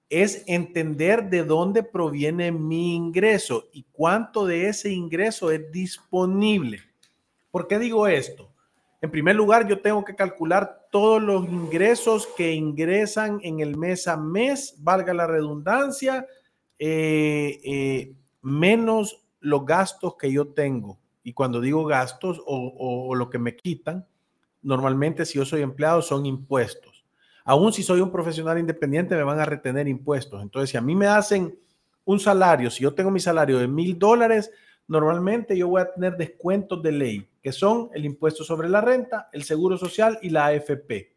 es 0.08 0.44
entender 0.46 1.30
de 1.30 1.42
dónde 1.42 1.82
proviene 1.82 2.52
mi 2.52 2.94
ingreso 2.94 3.68
y 3.72 3.84
cuánto 3.90 4.46
de 4.46 4.68
ese 4.68 4.90
ingreso 4.90 5.50
es 5.50 5.70
disponible. 5.72 6.80
¿Por 7.50 7.66
qué 7.66 7.80
digo 7.80 8.06
esto? 8.06 8.52
En 9.00 9.10
primer 9.10 9.34
lugar, 9.34 9.66
yo 9.66 9.80
tengo 9.80 10.04
que 10.04 10.14
calcular 10.14 10.79
todos 10.90 11.22
los 11.22 11.48
ingresos 11.48 12.26
que 12.36 12.52
ingresan 12.52 13.40
en 13.42 13.60
el 13.60 13.76
mes 13.76 14.08
a 14.08 14.16
mes, 14.16 14.74
valga 14.78 15.14
la 15.14 15.26
redundancia, 15.26 16.26
eh, 16.78 17.60
eh, 17.64 18.12
menos 18.42 19.24
los 19.38 19.64
gastos 19.64 20.16
que 20.16 20.32
yo 20.32 20.48
tengo. 20.48 20.98
Y 21.22 21.32
cuando 21.32 21.60
digo 21.60 21.84
gastos 21.84 22.42
o, 22.44 23.14
lo 23.14 23.30
que 23.30 23.38
me 23.38 23.54
quitan, 23.54 24.06
normalmente 24.62 25.24
si 25.24 25.38
yo 25.38 25.44
soy 25.44 25.62
empleado 25.62 26.02
son 26.02 26.26
impuestos. 26.26 27.04
Aún 27.44 27.72
si 27.72 27.82
soy 27.82 28.00
un 28.00 28.10
profesional 28.10 28.58
independiente, 28.58 29.14
me 29.14 29.22
van 29.22 29.40
a 29.40 29.46
retener 29.46 29.88
impuestos. 29.88 30.42
Entonces, 30.42 30.70
si 30.70 30.76
a 30.76 30.80
mí 30.80 30.94
me 30.94 31.06
hacen 31.06 31.58
un 32.04 32.18
salario, 32.18 32.70
si 32.70 32.82
yo 32.82 32.94
tengo 32.94 33.10
mi 33.10 33.20
salario 33.20 33.58
de 33.58 33.68
mil 33.68 33.98
dólares, 33.98 34.50
normalmente 34.90 35.56
yo 35.56 35.68
voy 35.68 35.82
a 35.82 35.92
tener 35.92 36.16
descuentos 36.16 36.82
de 36.82 36.90
ley, 36.90 37.28
que 37.40 37.52
son 37.52 37.90
el 37.94 38.04
impuesto 38.04 38.42
sobre 38.42 38.68
la 38.68 38.80
renta, 38.80 39.28
el 39.32 39.44
seguro 39.44 39.78
social 39.78 40.18
y 40.20 40.30
la 40.30 40.46
AFP. 40.46 41.12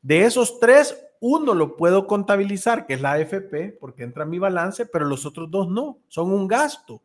De 0.00 0.24
esos 0.24 0.60
tres, 0.60 0.96
uno 1.18 1.52
lo 1.52 1.76
puedo 1.76 2.06
contabilizar, 2.06 2.86
que 2.86 2.94
es 2.94 3.00
la 3.00 3.14
AFP, 3.14 3.76
porque 3.80 4.04
entra 4.04 4.22
en 4.22 4.30
mi 4.30 4.38
balance, 4.38 4.86
pero 4.86 5.04
los 5.04 5.26
otros 5.26 5.50
dos 5.50 5.68
no, 5.68 5.98
son 6.06 6.30
un 6.32 6.46
gasto. 6.46 7.02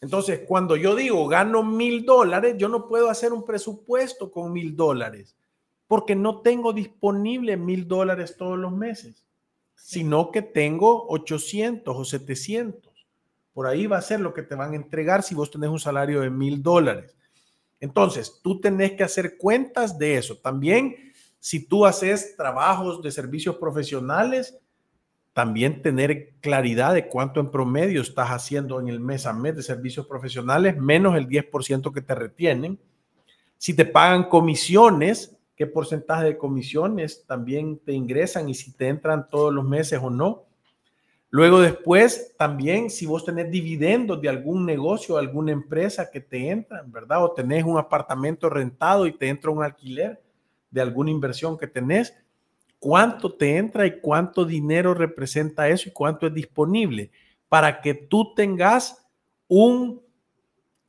Entonces, 0.00 0.40
cuando 0.40 0.74
yo 0.74 0.96
digo 0.96 1.28
gano 1.28 1.62
mil 1.62 2.04
dólares, 2.04 2.56
yo 2.58 2.68
no 2.68 2.88
puedo 2.88 3.08
hacer 3.08 3.32
un 3.32 3.44
presupuesto 3.44 4.32
con 4.32 4.52
mil 4.52 4.74
dólares, 4.74 5.36
porque 5.86 6.16
no 6.16 6.40
tengo 6.40 6.72
disponible 6.72 7.56
mil 7.56 7.86
dólares 7.86 8.36
todos 8.36 8.58
los 8.58 8.72
meses, 8.72 9.24
sino 9.76 10.32
que 10.32 10.42
tengo 10.42 11.06
800 11.08 11.96
o 11.96 12.04
700. 12.04 12.87
Por 13.58 13.66
ahí 13.66 13.88
va 13.88 13.98
a 13.98 14.02
ser 14.02 14.20
lo 14.20 14.32
que 14.32 14.44
te 14.44 14.54
van 14.54 14.72
a 14.72 14.76
entregar 14.76 15.24
si 15.24 15.34
vos 15.34 15.50
tenés 15.50 15.68
un 15.68 15.80
salario 15.80 16.20
de 16.20 16.30
mil 16.30 16.62
dólares. 16.62 17.16
Entonces, 17.80 18.38
tú 18.40 18.60
tenés 18.60 18.92
que 18.92 19.02
hacer 19.02 19.36
cuentas 19.36 19.98
de 19.98 20.16
eso. 20.16 20.36
También, 20.36 20.94
si 21.40 21.66
tú 21.66 21.84
haces 21.84 22.36
trabajos 22.36 23.02
de 23.02 23.10
servicios 23.10 23.56
profesionales, 23.56 24.56
también 25.32 25.82
tener 25.82 26.34
claridad 26.40 26.94
de 26.94 27.08
cuánto 27.08 27.40
en 27.40 27.50
promedio 27.50 28.00
estás 28.00 28.28
haciendo 28.28 28.78
en 28.78 28.86
el 28.86 29.00
mes 29.00 29.26
a 29.26 29.32
mes 29.32 29.56
de 29.56 29.64
servicios 29.64 30.06
profesionales, 30.06 30.76
menos 30.76 31.16
el 31.16 31.26
10% 31.26 31.92
que 31.92 32.00
te 32.00 32.14
retienen. 32.14 32.78
Si 33.56 33.74
te 33.74 33.84
pagan 33.84 34.28
comisiones, 34.28 35.36
qué 35.56 35.66
porcentaje 35.66 36.26
de 36.26 36.38
comisiones 36.38 37.24
también 37.26 37.80
te 37.80 37.92
ingresan 37.92 38.48
y 38.48 38.54
si 38.54 38.70
te 38.70 38.86
entran 38.86 39.28
todos 39.28 39.52
los 39.52 39.64
meses 39.64 39.98
o 40.00 40.10
no. 40.10 40.47
Luego 41.30 41.60
después, 41.60 42.34
también 42.38 42.88
si 42.88 43.04
vos 43.04 43.24
tenés 43.24 43.50
dividendos 43.50 44.20
de 44.20 44.30
algún 44.30 44.64
negocio, 44.64 45.18
alguna 45.18 45.52
empresa 45.52 46.10
que 46.10 46.20
te 46.20 46.48
entran, 46.48 46.90
¿verdad? 46.90 47.22
O 47.22 47.32
tenés 47.32 47.64
un 47.64 47.76
apartamento 47.76 48.48
rentado 48.48 49.06
y 49.06 49.12
te 49.12 49.28
entra 49.28 49.50
un 49.50 49.62
alquiler 49.62 50.22
de 50.70 50.80
alguna 50.80 51.10
inversión 51.10 51.58
que 51.58 51.66
tenés, 51.66 52.14
¿cuánto 52.78 53.34
te 53.34 53.56
entra 53.56 53.86
y 53.86 54.00
cuánto 54.00 54.44
dinero 54.44 54.94
representa 54.94 55.68
eso 55.68 55.90
y 55.90 55.92
cuánto 55.92 56.26
es 56.26 56.34
disponible? 56.34 57.10
Para 57.48 57.82
que 57.82 57.92
tú 57.92 58.34
tengas 58.34 59.06
un, 59.48 60.00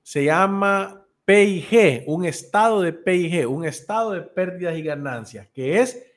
se 0.03 0.25
llama 0.25 1.05
PIG, 1.25 2.05
un 2.08 2.25
estado 2.25 2.81
de 2.81 2.93
PIG, 2.93 3.46
un 3.46 3.65
estado 3.65 4.12
de 4.12 4.22
pérdidas 4.22 4.77
y 4.77 4.84
ganancias, 4.84 5.48
que 5.50 5.79
es 5.79 6.09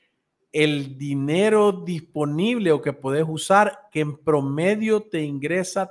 el 0.52 0.98
dinero 0.98 1.72
disponible 1.72 2.72
o 2.72 2.82
que 2.82 2.92
puedes 2.92 3.24
usar 3.26 3.88
que 3.90 4.00
en 4.00 4.18
promedio 4.18 5.02
te 5.02 5.22
ingresa 5.22 5.90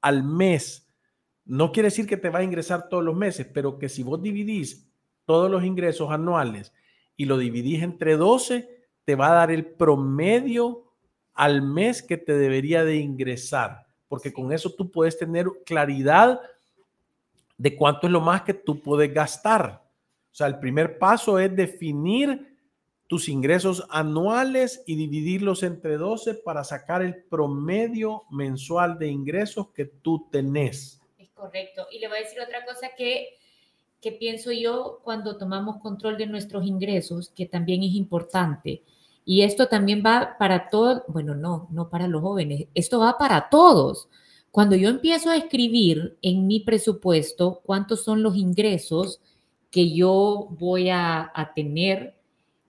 al 0.00 0.22
mes. 0.22 0.88
No 1.44 1.72
quiere 1.72 1.88
decir 1.88 2.06
que 2.06 2.16
te 2.16 2.30
va 2.30 2.38
a 2.38 2.44
ingresar 2.44 2.88
todos 2.88 3.02
los 3.02 3.16
meses, 3.16 3.46
pero 3.52 3.78
que 3.78 3.88
si 3.88 4.02
vos 4.02 4.22
dividís 4.22 4.88
todos 5.24 5.50
los 5.50 5.64
ingresos 5.64 6.10
anuales 6.10 6.72
y 7.16 7.24
lo 7.24 7.36
dividís 7.36 7.82
entre 7.82 8.16
12, 8.16 8.68
te 9.04 9.14
va 9.16 9.32
a 9.32 9.34
dar 9.34 9.50
el 9.50 9.66
promedio 9.66 10.84
al 11.34 11.62
mes 11.62 12.02
que 12.02 12.16
te 12.16 12.34
debería 12.34 12.84
de 12.84 12.96
ingresar, 12.96 13.86
porque 14.08 14.32
con 14.32 14.52
eso 14.52 14.70
tú 14.70 14.90
puedes 14.90 15.18
tener 15.18 15.46
claridad 15.66 16.40
de 17.58 17.76
cuánto 17.76 18.06
es 18.06 18.12
lo 18.12 18.20
más 18.20 18.42
que 18.42 18.54
tú 18.54 18.80
puedes 18.80 19.12
gastar. 19.12 19.82
O 20.32 20.34
sea, 20.34 20.46
el 20.46 20.58
primer 20.58 20.98
paso 20.98 21.38
es 21.38 21.54
definir 21.54 22.53
tus 23.06 23.28
ingresos 23.28 23.84
anuales 23.90 24.82
y 24.86 24.96
dividirlos 24.96 25.62
entre 25.62 25.96
12 25.96 26.34
para 26.34 26.64
sacar 26.64 27.02
el 27.02 27.22
promedio 27.24 28.22
mensual 28.30 28.98
de 28.98 29.08
ingresos 29.08 29.68
que 29.74 29.84
tú 29.84 30.26
tenés. 30.30 31.00
Es 31.18 31.28
correcto. 31.30 31.86
Y 31.92 31.98
le 31.98 32.08
voy 32.08 32.18
a 32.18 32.22
decir 32.22 32.40
otra 32.40 32.64
cosa 32.64 32.90
que, 32.96 33.38
que 34.00 34.12
pienso 34.12 34.52
yo 34.52 35.00
cuando 35.04 35.36
tomamos 35.36 35.78
control 35.78 36.16
de 36.16 36.26
nuestros 36.26 36.66
ingresos, 36.66 37.28
que 37.28 37.46
también 37.46 37.82
es 37.82 37.94
importante. 37.94 38.82
Y 39.26 39.42
esto 39.42 39.68
también 39.68 40.02
va 40.04 40.36
para 40.38 40.70
todos, 40.70 41.02
bueno, 41.08 41.34
no, 41.34 41.68
no 41.70 41.88
para 41.88 42.08
los 42.08 42.22
jóvenes, 42.22 42.66
esto 42.74 43.00
va 43.00 43.18
para 43.18 43.48
todos. 43.48 44.08
Cuando 44.50 44.76
yo 44.76 44.88
empiezo 44.88 45.30
a 45.30 45.36
escribir 45.36 46.16
en 46.22 46.46
mi 46.46 46.60
presupuesto 46.60 47.60
cuántos 47.64 48.04
son 48.04 48.22
los 48.22 48.36
ingresos 48.36 49.20
que 49.70 49.92
yo 49.92 50.48
voy 50.50 50.90
a, 50.90 51.32
a 51.34 51.52
tener 51.54 52.14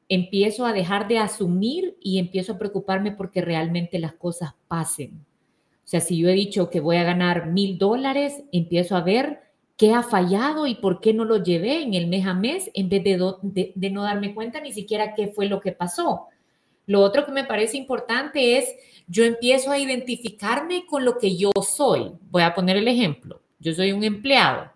empiezo 0.09 0.65
a 0.65 0.73
dejar 0.73 1.07
de 1.07 1.19
asumir 1.19 1.97
y 2.01 2.19
empiezo 2.19 2.53
a 2.53 2.57
preocuparme 2.57 3.11
porque 3.11 3.41
realmente 3.41 3.99
las 3.99 4.13
cosas 4.13 4.53
pasen. 4.67 5.25
O 5.83 5.87
sea, 5.87 5.99
si 5.99 6.17
yo 6.17 6.29
he 6.29 6.33
dicho 6.33 6.69
que 6.69 6.79
voy 6.79 6.97
a 6.97 7.03
ganar 7.03 7.47
mil 7.47 7.77
dólares, 7.77 8.43
empiezo 8.51 8.95
a 8.95 9.01
ver 9.01 9.41
qué 9.77 9.93
ha 9.93 10.03
fallado 10.03 10.67
y 10.67 10.75
por 10.75 10.99
qué 10.99 11.13
no 11.13 11.25
lo 11.25 11.43
llevé 11.43 11.81
en 11.81 11.93
el 11.93 12.07
mes 12.07 12.25
a 12.25 12.33
mes 12.33 12.71
en 12.73 12.89
vez 12.89 13.03
de, 13.03 13.71
de, 13.75 13.89
no 13.89 14.03
darme 14.03 14.33
cuenta 14.33 14.61
ni 14.61 14.71
siquiera 14.71 15.13
qué 15.13 15.27
fue 15.27 15.47
lo 15.47 15.59
que 15.59 15.71
pasó. 15.71 16.27
Lo 16.87 17.01
otro 17.01 17.25
que 17.25 17.31
me 17.31 17.43
parece 17.43 17.77
importante 17.77 18.57
es, 18.57 18.73
yo 19.07 19.23
empiezo 19.23 19.71
a 19.71 19.79
identificarme 19.79 20.85
con 20.85 21.03
lo 21.03 21.17
que 21.17 21.35
yo 21.35 21.51
soy. 21.61 22.11
Voy 22.31 22.43
a 22.43 22.55
poner 22.55 22.77
el 22.77 22.87
ejemplo. 22.87 23.41
Yo 23.59 23.73
soy 23.73 23.91
un 23.91 24.03
empleado 24.03 24.74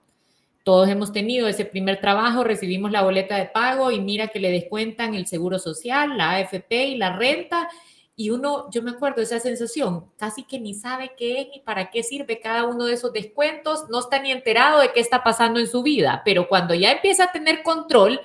todos 0.64 0.90
hemos 0.90 1.12
tenido 1.12 1.48
ese 1.48 1.66
primer 1.66 2.00
trabajo, 2.02 2.44
recibimos 2.44 2.92
la 2.92 3.02
boleta 3.02 3.38
de 3.38 3.46
pago 3.46 3.92
y 3.92 4.02
mira 4.02 4.28
que 4.28 4.40
le 4.40 4.52
descuentan 4.52 5.16
el 5.16 5.26
seguro 5.28 5.60
social, 5.60 6.18
la 6.18 6.32
AFP 6.32 6.88
y 6.88 6.98
la 6.98 7.16
renta. 7.16 7.70
Y 8.16 8.32
uno, 8.32 8.70
yo 8.70 8.84
me 8.84 8.92
acuerdo 8.92 9.22
esa 9.22 9.40
sensación, 9.40 10.12
casi 10.18 10.44
que 10.44 10.60
ni 10.60 10.74
sabe 10.74 11.14
qué 11.18 11.40
es 11.42 11.48
ni 11.54 11.60
para 11.62 11.90
qué 11.90 12.04
sirve 12.04 12.42
cada 12.42 12.66
uno 12.66 12.86
de 12.86 12.96
esos 12.96 13.14
descuentos, 13.14 13.86
no 13.90 14.00
está 14.00 14.22
ni 14.22 14.32
enterado 14.32 14.82
de 14.82 14.92
qué 14.92 15.00
está 15.00 15.24
pasando 15.24 15.60
en 15.60 15.68
su 15.68 15.82
vida, 15.84 16.22
pero 16.26 16.50
cuando 16.50 16.74
ya 16.74 16.92
empieza 16.92 17.26
a 17.26 17.32
tener 17.32 17.64
control, 17.64 18.20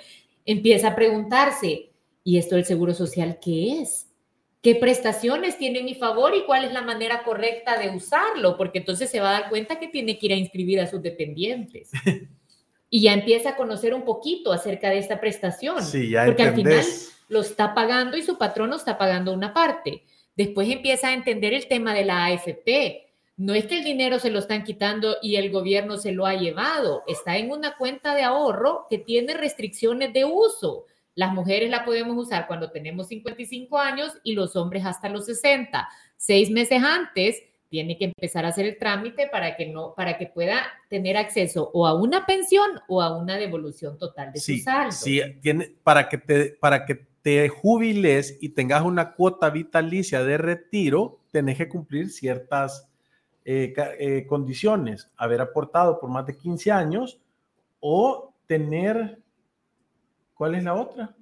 empieza 0.45 0.89
a 0.89 0.97
preguntarse, 0.97 1.93
¿y 2.25 2.39
esto 2.39 2.57
del 2.57 2.65
seguro 2.65 2.93
social 2.93 3.39
qué 3.41 3.83
es? 3.83 4.09
Qué 4.65 4.75
prestaciones 4.75 5.59
tiene 5.59 5.81
en 5.81 5.85
mi 5.85 5.95
favor 5.95 6.35
y 6.35 6.45
cuál 6.47 6.65
es 6.65 6.73
la 6.73 6.81
manera 6.81 7.23
correcta 7.23 7.79
de 7.79 7.91
usarlo, 7.91 8.57
porque 8.57 8.79
entonces 8.79 9.11
se 9.11 9.21
va 9.21 9.29
a 9.29 9.41
dar 9.41 9.51
cuenta 9.51 9.79
que 9.79 9.89
tiene 9.89 10.19
que 10.19 10.25
ir 10.25 10.33
a 10.33 10.37
inscribir 10.37 10.81
a 10.81 10.87
sus 10.87 11.03
dependientes. 11.03 11.91
y 12.91 13.03
ya 13.03 13.13
empieza 13.13 13.51
a 13.51 13.57
conocer 13.57 13.93
un 13.93 14.07
poquito 14.07 14.53
acerca 14.53 14.89
de 14.89 14.99
esta 14.99 15.21
prestación, 15.21 15.85
sí, 15.85 16.09
ya 16.09 16.25
porque 16.25 16.45
al 16.45 16.55
final 16.55 16.83
lo 17.29 17.41
está 17.43 17.75
pagando 17.75 18.17
y 18.17 18.23
su 18.23 18.39
patrono 18.39 18.77
está 18.77 18.97
pagando 18.97 19.35
una 19.35 19.53
parte. 19.53 20.03
Después 20.35 20.71
empieza 20.71 21.09
a 21.09 21.13
entender 21.13 21.53
el 21.53 21.69
tema 21.69 21.93
de 21.93 22.07
la 22.07 22.25
AFP. 22.25 23.13
No 23.37 23.53
es 23.53 23.67
que 23.67 23.77
el 23.77 23.85
dinero 23.85 24.19
se 24.19 24.31
lo 24.31 24.39
están 24.39 24.65
quitando 24.65 25.19
y 25.21 25.37
el 25.37 25.51
gobierno 25.51 25.99
se 25.99 26.13
lo 26.13 26.25
ha 26.25 26.37
llevado, 26.37 27.03
está 27.07 27.37
en 27.37 27.51
una 27.51 27.77
cuenta 27.77 28.15
de 28.15 28.23
ahorro 28.23 28.87
que 28.89 28.97
tiene 28.97 29.35
restricciones 29.35 30.13
de 30.15 30.25
uso 30.25 30.87
las 31.15 31.33
mujeres 31.33 31.71
la 31.71 31.85
podemos 31.85 32.17
usar 32.17 32.47
cuando 32.47 32.71
tenemos 32.71 33.09
55 33.09 33.79
años 33.79 34.13
y 34.23 34.35
los 34.35 34.57
hombres 34.57 34.85
hasta 34.85 35.09
los 35.09 35.27
60. 35.27 35.89
Seis 36.17 36.51
meses 36.51 36.83
antes 36.83 37.43
tiene 37.69 37.99
que 37.99 38.05
empezar 38.05 38.45
a 38.45 38.49
hacer 38.49 38.67
el 38.67 38.79
trámite 38.79 39.29
para 39.29 39.57
que 39.57 39.67
no, 39.67 39.95
para 39.95 40.17
que 40.17 40.27
pueda 40.27 40.63
tener 40.89 41.17
acceso 41.17 41.71
o 41.75 41.87
a 41.87 41.95
una 41.95 42.25
pensión 42.25 42.71
o 42.89 43.03
a 43.03 43.17
una 43.17 43.37
devolución 43.37 43.99
total 43.99 44.33
de 44.33 44.41
su 44.41 44.57
saldo. 44.59 44.93
Sí, 44.93 45.21
tiene, 45.41 45.75
para 45.83 46.09
que 46.09 46.19
te, 46.19 46.51
para 46.51 46.85
que 46.85 47.07
te 47.23 47.49
jubiles 47.49 48.39
y 48.41 48.51
tengas 48.51 48.83
una 48.83 49.15
cuota 49.15 49.51
vitalicia 49.51 50.23
de 50.23 50.39
retiro, 50.39 51.21
tenés 51.31 51.57
que 51.57 51.69
cumplir 51.69 52.11
ciertas 52.11 52.89
eh, 53.45 53.75
eh, 53.99 54.27
condiciones, 54.27 55.11
haber 55.17 55.41
aportado 55.41 55.99
por 55.99 56.11
más 56.11 56.27
de 56.27 56.37
15 56.37 56.71
años 56.71 57.19
o 57.81 58.35
tener 58.47 59.24
¿Cuál 60.35 60.57
es 60.57 60.65
la 60.65 60.75
otra? 60.75 61.15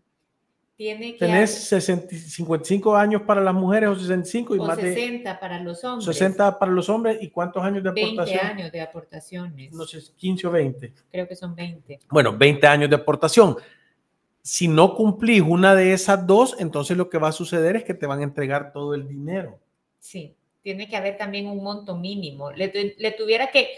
Tiene 0.77 1.13
que 1.13 1.19
Tenés 1.19 1.69
55 1.69 2.97
años 2.97 3.23
para 3.23 3.41
las 3.41 3.55
mujeres 3.55 3.91
o 3.91 3.95
65 3.95 4.57
y 4.57 4.59
o 4.59 4.65
más 4.65 4.79
60 4.79 5.39
para 5.39 5.61
los 5.61 5.85
hombres. 5.85 6.17
60 6.17 6.59
para 6.59 6.73
los 6.73 6.89
hombres 6.89 7.19
y 7.21 7.29
cuántos 7.29 7.63
años 7.63 7.83
de 7.83 7.91
aportación? 7.91 8.39
20 8.39 8.41
años 8.41 8.73
de 8.73 8.81
aportaciones. 8.81 9.73
No 9.73 9.85
sé, 9.85 10.01
15 10.17 10.47
o 10.47 10.51
20. 10.51 10.93
Creo 11.11 11.29
que 11.29 11.37
son 11.37 11.55
20. 11.55 12.01
Bueno, 12.11 12.37
20 12.37 12.67
años 12.67 12.91
de 12.91 12.97
aportación. 12.97 13.57
Si 14.41 14.67
no 14.67 14.97
cumplís 14.97 15.43
una 15.43 15.75
de 15.75 15.93
esas 15.93 16.27
dos, 16.27 16.57
entonces 16.59 16.97
lo 16.97 17.09
que 17.09 17.19
va 17.19 17.29
a 17.29 17.33
suceder 17.33 17.77
es 17.77 17.85
que 17.85 17.95
te 17.95 18.07
van 18.07 18.21
a 18.21 18.25
entregar 18.25 18.73
todo 18.73 18.95
el 18.95 19.07
dinero. 19.07 19.61
Sí, 20.01 20.35
tiene 20.63 20.89
que 20.89 20.97
haber 20.97 21.17
también 21.17 21.47
un 21.47 21.63
monto 21.63 21.97
mínimo. 21.97 22.51
Le, 22.51 22.97
le 22.99 23.13
tuviera 23.13 23.53
que, 23.53 23.69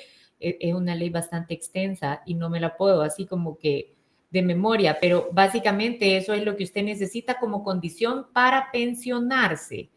e, 0.40 0.56
es 0.60 0.74
una 0.74 0.94
ley 0.94 1.10
bastante 1.10 1.54
extensa 1.54 2.22
y 2.24 2.34
no 2.34 2.48
me 2.48 2.60
la 2.60 2.76
puedo 2.76 3.02
así 3.02 3.26
como 3.26 3.58
que 3.58 3.93
de 4.34 4.42
memoria, 4.42 4.98
pero 5.00 5.28
básicamente 5.30 6.16
eso 6.16 6.34
es 6.34 6.44
lo 6.44 6.56
que 6.56 6.64
usted 6.64 6.82
necesita 6.82 7.38
como 7.38 7.62
condición 7.62 8.26
para 8.32 8.68
pensionarse. 8.72 9.90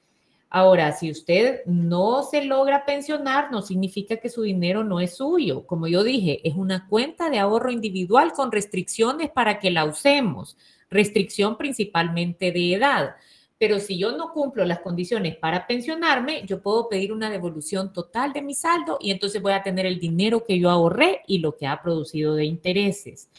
Ahora, 0.47 0.91
si 0.91 1.09
usted 1.09 1.61
no 1.65 2.21
se 2.21 2.45
logra 2.45 2.85
pensionar, 2.85 3.51
no 3.51 3.63
significa 3.63 4.17
que 4.17 4.29
su 4.29 4.43
dinero 4.43 4.83
no 4.83 4.99
es 4.99 5.17
suyo. 5.17 5.65
Como 5.65 5.87
yo 5.87 6.03
dije, 6.03 6.47
es 6.47 6.53
una 6.53 6.87
cuenta 6.87 7.31
de 7.31 7.39
ahorro 7.39 7.71
individual 7.71 8.31
con 8.31 8.51
restricciones 8.51 9.31
para 9.31 9.57
que 9.57 9.71
la 9.71 9.85
usemos. 9.85 10.55
Restricción 10.91 11.57
principalmente 11.57 12.51
de 12.51 12.75
edad. 12.75 13.15
Pero 13.57 13.79
si 13.79 13.97
yo 13.97 14.15
no 14.15 14.33
cumplo 14.33 14.65
las 14.65 14.81
condiciones 14.81 15.35
para 15.35 15.65
pensionarme, 15.65 16.43
yo 16.45 16.61
puedo 16.61 16.89
pedir 16.89 17.11
una 17.11 17.31
devolución 17.31 17.91
total 17.91 18.33
de 18.33 18.43
mi 18.43 18.53
saldo 18.53 18.99
y 19.01 19.09
entonces 19.09 19.41
voy 19.41 19.53
a 19.53 19.63
tener 19.63 19.87
el 19.87 19.99
dinero 19.99 20.45
que 20.45 20.59
yo 20.59 20.69
ahorré 20.69 21.21
y 21.25 21.39
lo 21.39 21.57
que 21.57 21.65
ha 21.65 21.81
producido 21.81 22.35
de 22.35 22.45
intereses. 22.45 23.29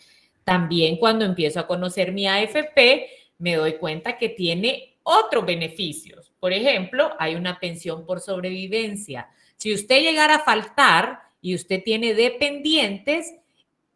También 0.48 0.96
cuando 0.96 1.26
empiezo 1.26 1.60
a 1.60 1.66
conocer 1.66 2.10
mi 2.10 2.26
AFP, 2.26 3.06
me 3.36 3.56
doy 3.56 3.74
cuenta 3.74 4.16
que 4.16 4.30
tiene 4.30 4.94
otros 5.02 5.44
beneficios. 5.44 6.32
Por 6.40 6.54
ejemplo, 6.54 7.10
hay 7.18 7.34
una 7.34 7.60
pensión 7.60 8.06
por 8.06 8.20
sobrevivencia. 8.20 9.28
Si 9.56 9.74
usted 9.74 10.00
llegara 10.00 10.36
a 10.36 10.44
faltar 10.44 11.20
y 11.42 11.54
usted 11.54 11.82
tiene 11.84 12.14
dependientes, 12.14 13.34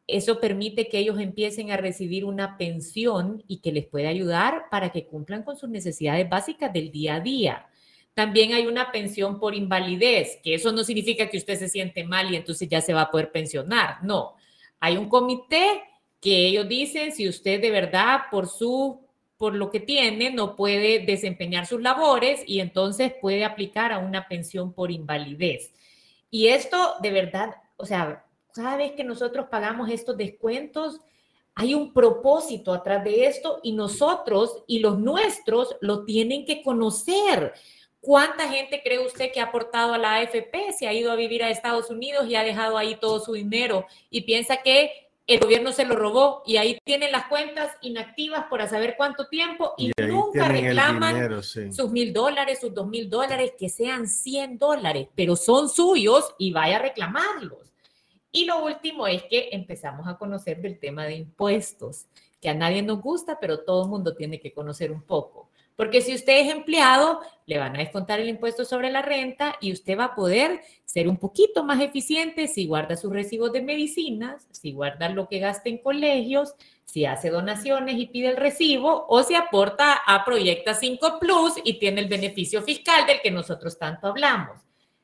eso 0.06 0.40
permite 0.40 0.90
que 0.90 0.99
ellos 0.99 1.18
empiecen 1.21 1.71
a 1.71 1.78
recibir 1.78 2.26
una 2.26 2.59
pensión 2.59 3.42
y 3.49 3.61
que 3.61 3.73
les 3.73 3.87
pueda 3.87 4.11
ayudar 4.11 4.64
para 4.71 4.90
que 4.92 5.06
cumplan 5.06 5.44
con 5.44 5.56
sus 5.56 5.71
necesidades 5.71 6.28
básicas 6.28 6.71
del 6.71 6.92
día 6.92 7.14
a 7.14 7.21
día. 7.21 7.66
También 8.12 8.52
hay 8.52 8.66
una 8.66 8.92
pensión 8.92 9.40
por 9.40 9.54
invalidez, 9.54 10.38
que 10.44 10.52
eso 10.52 10.71
no 10.71 10.85
significa 10.85 11.30
que 11.30 11.38
usted 11.38 11.59
se 11.59 11.71
siente 11.71 12.04
mal 12.04 12.30
y 12.30 12.37
entonces 12.37 12.68
ya 12.68 12.82
se 12.82 12.92
va 12.92 13.00
a 13.00 13.11
poder 13.11 13.32
pensionar. 13.32 14.04
No, 14.04 14.35
hay 14.80 14.99
un 14.99 15.09
comité 15.09 15.85
que 16.23 16.47
ellos 16.47 16.69
dicen 16.69 17.12
si 17.12 17.29
usted 17.29 17.61
de 17.61 17.71
verdad 17.71 18.21
por 18.31 18.47
su 18.47 19.02
por 19.37 19.57
lo 19.57 19.73
que 19.73 19.81
tiene 19.81 20.31
no 20.31 20.55
puede 20.55 21.00
desempeñar 21.00 21.67
sus 21.67 21.83
labores 21.83 22.45
y 22.47 22.61
entonces 22.61 23.12
puede 23.21 23.45
aplicar 23.45 23.91
a 23.91 23.99
una 23.99 24.29
pensión 24.29 24.73
por 24.73 24.93
invalidez. 24.93 25.73
Y 26.31 26.47
esto 26.47 26.95
de 27.02 27.11
verdad, 27.11 27.57
o 27.76 27.85
sea, 27.85 28.25
cada 28.55 28.76
vez 28.76 28.93
que 28.93 29.02
nosotros 29.02 29.47
pagamos 29.50 29.91
estos 29.91 30.17
descuentos, 30.17 31.00
hay 31.57 31.75
un 31.75 31.93
propósito 31.93 32.73
atrás 32.73 33.02
de 33.02 33.26
esto 33.26 33.59
y 33.64 33.73
nosotros 33.73 34.62
y 34.69 34.79
los 34.79 35.00
nuestros 35.00 35.76
lo 35.81 36.05
tienen 36.05 36.47
que 36.47 36.62
conocer. 36.62 37.52
¿Cuánta 38.00 38.49
gente 38.49 38.81
cree 38.83 39.05
usted 39.05 39.33
que 39.33 39.41
ha 39.41 39.45
aportado 39.45 39.95
a 39.95 39.99
la 39.99 40.14
AFP, 40.17 40.73
se 40.73 40.87
ha 40.87 40.93
ido 40.93 41.11
a 41.11 41.17
vivir 41.17 41.43
a 41.43 41.50
Estados 41.50 41.91
Unidos 41.91 42.29
y 42.29 42.37
ha 42.37 42.45
dejado 42.45 42.79
ahí 42.79 42.95
todo 42.95 43.19
su 43.19 43.33
dinero 43.33 43.87
y 44.09 44.21
piensa 44.21 44.59
que 44.59 45.01
el 45.26 45.41
gobierno 45.41 45.73
se 45.73 45.85
lo 45.85 45.95
robó 45.95 46.43
y 46.47 46.57
ahí 46.57 46.79
tienen 46.85 47.12
las 47.12 47.26
cuentas 47.26 47.71
inactivas 47.81 48.47
por 48.50 48.67
saber 48.69 48.95
cuánto 48.97 49.29
tiempo 49.29 49.75
y, 49.79 49.93
nunca 49.97 50.49
reclaman 50.49 51.43
sus 51.43 51.91
mil 51.91 52.12
dólares, 52.12 52.61
sus 52.61 52.75
dos 52.75 52.88
mil 52.88 53.09
dólares, 53.09 53.52
que 53.59 53.69
sean 53.69 54.09
100 54.09 54.59
dólares, 54.59 55.09
pero 55.14 55.37
son 55.37 55.69
suyos 55.69 56.35
y 56.38 56.52
vaya 56.52 56.76
a 56.76 56.83
reclamarlos. 56.83 57.73
Y 58.33 58.47
lo 58.47 58.64
último 58.64 59.07
es 59.07 59.23
que 59.25 59.50
empezamos 59.52 60.09
a 60.09 60.17
conocer 60.17 60.61
del 60.61 60.79
tema 60.79 61.05
de 61.05 61.17
impuestos, 61.17 62.07
que 62.41 62.49
a 62.49 62.55
nadie 62.55 62.83
nos 62.83 63.00
gusta, 63.00 63.38
pero 63.38 63.61
todo 63.61 63.85
el 63.85 63.91
mundo 63.91 64.17
tiene 64.17 64.41
que 64.41 64.52
conocer 64.52 64.91
un 64.91 65.02
poco. 65.02 65.50
Porque 65.82 66.00
si 66.00 66.14
usted 66.14 66.46
es 66.46 66.52
empleado, 66.52 67.22
le 67.44 67.58
van 67.58 67.74
a 67.74 67.80
descontar 67.80 68.20
el 68.20 68.28
impuesto 68.28 68.64
sobre 68.64 68.88
la 68.88 69.02
renta 69.02 69.56
y 69.60 69.72
usted 69.72 69.98
va 69.98 70.04
a 70.04 70.14
poder 70.14 70.60
ser 70.84 71.08
un 71.08 71.16
poquito 71.16 71.64
más 71.64 71.80
eficiente 71.80 72.46
si 72.46 72.68
guarda 72.68 72.94
sus 72.94 73.12
recibos 73.12 73.50
de 73.50 73.62
medicinas, 73.62 74.46
si 74.52 74.70
guarda 74.70 75.08
lo 75.08 75.26
que 75.26 75.40
gasta 75.40 75.68
en 75.68 75.78
colegios, 75.78 76.54
si 76.84 77.04
hace 77.04 77.30
donaciones 77.30 77.98
y 77.98 78.06
pide 78.06 78.28
el 78.28 78.36
recibo 78.36 79.06
o 79.08 79.24
si 79.24 79.34
aporta 79.34 79.94
a 80.06 80.24
Proyecta 80.24 80.72
5 80.72 81.18
Plus 81.18 81.54
y 81.64 81.80
tiene 81.80 82.02
el 82.02 82.08
beneficio 82.08 82.62
fiscal 82.62 83.04
del 83.04 83.20
que 83.20 83.32
nosotros 83.32 83.76
tanto 83.76 84.06
hablamos. 84.06 84.60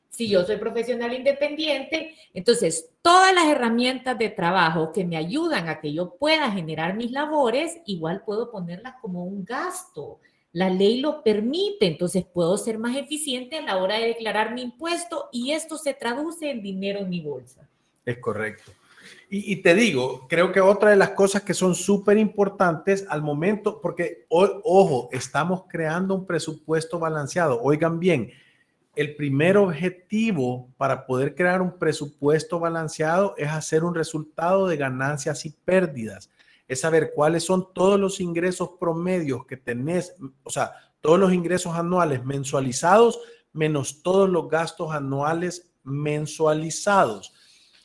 Si 0.07 0.29
yo 0.29 0.45
soy 0.45 0.55
profesional 0.55 1.13
independiente, 1.13 2.15
entonces 2.33 2.89
todas 3.01 3.33
las 3.33 3.47
herramientas 3.47 4.17
de 4.17 4.29
trabajo 4.29 4.93
que 4.93 5.03
me 5.03 5.17
ayudan 5.17 5.67
a 5.67 5.81
que 5.81 5.91
yo 5.91 6.15
pueda 6.15 6.49
generar 6.49 6.95
mis 6.95 7.11
labores, 7.11 7.81
igual 7.85 8.23
puedo 8.23 8.49
ponerlas 8.49 8.95
como 9.01 9.25
un 9.25 9.43
gasto 9.43 10.21
la 10.51 10.69
ley 10.69 10.99
lo 10.99 11.23
permite, 11.23 11.85
entonces 11.85 12.25
puedo 12.25 12.57
ser 12.57 12.79
más 12.79 12.95
eficiente 12.97 13.57
a 13.57 13.61
la 13.61 13.77
hora 13.77 13.99
de 13.99 14.07
declarar 14.07 14.53
mi 14.53 14.63
impuesto 14.63 15.29
y 15.31 15.51
esto 15.51 15.77
se 15.77 15.93
traduce 15.93 16.49
en 16.49 16.63
dinero 16.63 16.99
en 16.99 17.09
mi 17.09 17.21
bolsa. 17.21 17.67
Es 18.05 18.17
correcto. 18.17 18.71
Y, 19.31 19.57
te 19.57 19.75
digo, 19.75 20.27
creo 20.27 20.51
que 20.51 20.59
otra 20.59 20.89
de 20.89 20.95
las 20.95 21.11
cosas 21.11 21.43
que 21.43 21.53
son 21.53 21.75
súper 21.75 22.17
importantes 22.17 23.05
al 23.09 23.21
momento, 23.21 23.79
porque 23.79 24.25
ojo, 24.29 25.07
estamos 25.11 25.65
creando 25.69 26.15
un 26.15 26.25
presupuesto 26.25 26.97
balanceado. 26.97 27.61
Oigan 27.61 27.99
bien, 27.99 28.31
el 28.95 29.15
primer 29.15 29.57
objetivo 29.57 30.67
para 30.77 31.05
poder 31.05 31.35
crear 31.35 31.61
un 31.61 31.77
presupuesto 31.77 32.59
balanceado 32.59 33.35
es 33.37 33.49
hacer 33.49 33.83
un 33.83 33.93
resultado 33.93 34.67
de 34.67 34.77
ganancias 34.77 35.45
y 35.45 35.51
pérdidas 35.51 36.29
es 36.69 36.79
saber 36.79 37.11
cuáles 37.13 37.43
son 37.43 37.73
todos 37.73 37.99
los 37.99 38.21
ingresos 38.21 38.71
promedios 38.79 39.45
que 39.45 39.57
tenés, 39.57 40.15
o 40.43 40.49
sea, 40.49 40.71
todos 41.01 41.19
los 41.19 41.33
ingresos 41.33 41.75
anuales 41.75 42.23
mensualizados 42.23 43.19
menos 43.53 44.03
todos 44.03 44.29
los 44.29 44.49
gastos 44.49 44.91
anuales 44.91 45.71
mensualizados. 45.83 47.33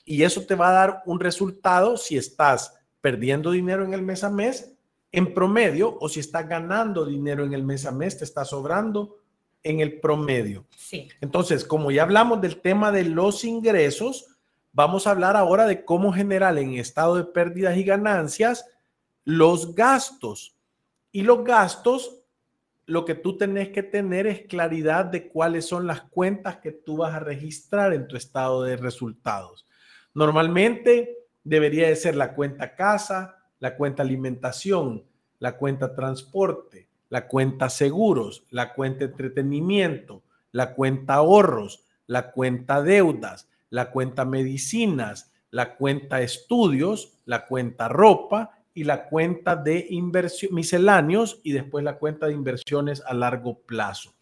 Y 0.04 0.22
eso 0.22 0.42
te 0.42 0.54
va 0.54 0.68
a 0.68 0.72
dar 0.72 1.02
un 1.06 1.20
resultado 1.20 1.96
si 1.96 2.16
estás 2.16 2.74
perdiendo 3.00 3.50
dinero 3.50 3.84
en 3.84 3.94
el 3.94 4.02
mes 4.02 4.24
a 4.24 4.30
mes 4.30 4.70
en 5.12 5.32
promedio 5.32 5.96
o 6.00 6.08
si 6.08 6.20
estás 6.20 6.48
ganando 6.48 7.06
dinero 7.06 7.44
en 7.44 7.52
el 7.52 7.62
mes 7.62 7.86
a 7.86 7.92
mes, 7.92 8.18
te 8.18 8.24
está 8.24 8.44
sobrando 8.44 9.18
en 9.62 9.78
el 9.80 10.00
promedio. 10.00 10.66
Sí. 10.76 11.08
Entonces, 11.20 11.64
como 11.64 11.92
ya 11.92 12.02
hablamos 12.02 12.40
del 12.40 12.60
tema 12.60 12.90
de 12.90 13.04
los 13.04 13.44
ingresos, 13.44 14.26
vamos 14.72 15.06
a 15.06 15.12
hablar 15.12 15.36
ahora 15.36 15.66
de 15.66 15.84
cómo 15.84 16.12
generar 16.12 16.58
en 16.58 16.74
estado 16.74 17.14
de 17.14 17.24
pérdidas 17.24 17.76
y 17.76 17.84
ganancias 17.84 18.66
los 19.24 19.74
gastos. 19.74 20.56
Y 21.12 21.22
los 21.22 21.44
gastos, 21.44 22.20
lo 22.86 23.04
que 23.04 23.14
tú 23.14 23.36
tenés 23.36 23.70
que 23.70 23.82
tener 23.82 24.26
es 24.26 24.42
claridad 24.46 25.06
de 25.06 25.28
cuáles 25.28 25.66
son 25.66 25.86
las 25.86 26.02
cuentas 26.02 26.58
que 26.58 26.72
tú 26.72 26.98
vas 26.98 27.14
a 27.14 27.20
registrar 27.20 27.92
en 27.94 28.08
tu 28.08 28.16
estado 28.16 28.62
de 28.62 28.76
resultados. 28.76 29.66
Normalmente 30.12 31.18
debería 31.42 31.88
de 31.88 31.96
ser 31.96 32.16
la 32.16 32.34
cuenta 32.34 32.74
casa, 32.74 33.36
la 33.58 33.76
cuenta 33.76 34.02
alimentación, 34.02 35.04
la 35.38 35.56
cuenta 35.56 35.94
transporte, 35.94 36.88
la 37.08 37.28
cuenta 37.28 37.70
seguros, 37.70 38.44
la 38.50 38.74
cuenta 38.74 39.04
entretenimiento, 39.04 40.22
la 40.52 40.74
cuenta 40.74 41.14
ahorros, 41.14 41.84
la 42.06 42.32
cuenta 42.32 42.82
deudas, 42.82 43.48
la 43.70 43.90
cuenta 43.90 44.24
medicinas, 44.24 45.32
la 45.50 45.76
cuenta 45.76 46.22
estudios, 46.22 47.18
la 47.24 47.46
cuenta 47.46 47.88
ropa 47.88 48.58
y 48.74 48.84
la 48.84 49.06
cuenta 49.06 49.54
de 49.54 49.86
inversión 49.90 50.54
misceláneos 50.54 51.40
y 51.44 51.52
después 51.52 51.84
la 51.84 51.96
cuenta 51.96 52.26
de 52.26 52.34
inversiones 52.34 53.02
a 53.06 53.14
largo 53.14 53.58
plazo. 53.60 54.12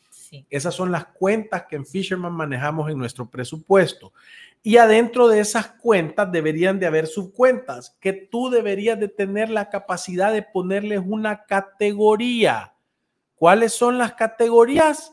Esas 0.48 0.74
son 0.74 0.92
las 0.92 1.06
cuentas 1.06 1.64
que 1.68 1.76
en 1.76 1.84
Fisherman 1.84 2.32
manejamos 2.32 2.90
en 2.90 2.98
nuestro 2.98 3.28
presupuesto. 3.28 4.12
Y 4.62 4.76
adentro 4.76 5.28
de 5.28 5.40
esas 5.40 5.68
cuentas 5.72 6.30
deberían 6.30 6.78
de 6.78 6.86
haber 6.86 7.06
subcuentas 7.06 7.96
que 8.00 8.12
tú 8.12 8.48
deberías 8.48 8.98
de 8.98 9.08
tener 9.08 9.50
la 9.50 9.68
capacidad 9.68 10.32
de 10.32 10.42
ponerles 10.42 11.02
una 11.04 11.44
categoría. 11.44 12.72
¿Cuáles 13.34 13.72
son 13.72 13.98
las 13.98 14.14
categorías? 14.14 15.12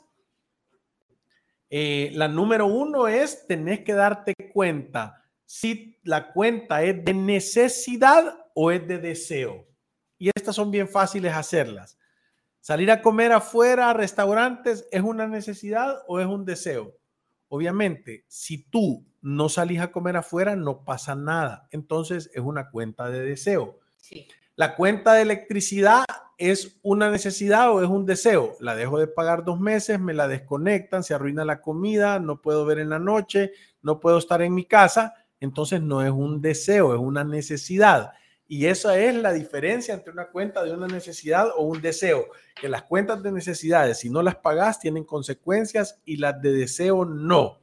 Eh, 1.69 2.11
la 2.13 2.27
número 2.27 2.67
uno 2.67 3.07
es, 3.07 3.45
tenés 3.47 3.81
que 3.81 3.93
darte 3.93 4.33
cuenta 4.53 5.19
si 5.45 5.97
la 6.03 6.31
cuenta 6.31 6.83
es 6.83 7.03
de 7.03 7.13
necesidad 7.13 8.45
o 8.55 8.71
es 8.71 8.87
de 8.87 8.97
deseo. 8.97 9.67
Y 10.17 10.29
estas 10.35 10.55
son 10.55 10.71
bien 10.71 10.87
fáciles 10.87 11.33
hacerlas. 11.33 11.97
Salir 12.59 12.91
a 12.91 13.01
comer 13.01 13.31
afuera 13.31 13.89
a 13.89 13.93
restaurantes 13.93 14.87
es 14.91 15.01
una 15.01 15.27
necesidad 15.27 16.03
o 16.07 16.19
es 16.19 16.27
un 16.27 16.45
deseo. 16.45 16.95
Obviamente, 17.47 18.25
si 18.27 18.69
tú 18.69 19.05
no 19.21 19.49
salís 19.49 19.79
a 19.79 19.91
comer 19.91 20.17
afuera, 20.17 20.55
no 20.55 20.83
pasa 20.83 21.15
nada. 21.15 21.67
Entonces 21.71 22.29
es 22.33 22.41
una 22.41 22.69
cuenta 22.69 23.09
de 23.09 23.21
deseo. 23.21 23.79
La 24.55 24.75
cuenta 24.75 25.13
de 25.13 25.21
electricidad 25.21 26.03
es 26.37 26.79
una 26.81 27.09
necesidad 27.09 27.71
o 27.71 27.81
es 27.81 27.89
un 27.89 28.05
deseo. 28.05 28.55
La 28.59 28.75
dejo 28.75 28.99
de 28.99 29.07
pagar 29.07 29.45
dos 29.45 29.59
meses, 29.59 29.99
me 29.99 30.13
la 30.13 30.27
desconectan, 30.27 31.03
se 31.03 31.13
arruina 31.13 31.45
la 31.45 31.61
comida, 31.61 32.19
no 32.19 32.41
puedo 32.41 32.65
ver 32.65 32.79
en 32.79 32.89
la 32.89 32.99
noche, 32.99 33.51
no 33.81 33.99
puedo 33.99 34.17
estar 34.17 34.41
en 34.41 34.53
mi 34.53 34.65
casa. 34.65 35.13
Entonces 35.39 35.81
no 35.81 36.01
es 36.03 36.11
un 36.11 36.41
deseo, 36.41 36.93
es 36.93 36.99
una 36.99 37.23
necesidad. 37.23 38.11
Y 38.51 38.65
esa 38.65 38.97
es 38.97 39.13
la 39.13 39.31
diferencia 39.31 39.93
entre 39.93 40.11
una 40.11 40.25
cuenta 40.25 40.63
de 40.63 40.73
una 40.73 40.87
necesidad 40.87 41.49
o 41.55 41.65
un 41.65 41.83
deseo. 41.83 42.25
Que 42.59 42.67
las 42.67 42.81
cuentas 42.81 43.21
de 43.21 43.31
necesidades, 43.31 43.99
si 43.99 44.09
no 44.09 44.23
las 44.23 44.37
pagas, 44.37 44.79
tienen 44.79 45.03
consecuencias 45.03 46.01
y 46.03 46.17
las 46.17 46.41
de 46.41 46.51
deseo 46.53 47.05
no. 47.05 47.59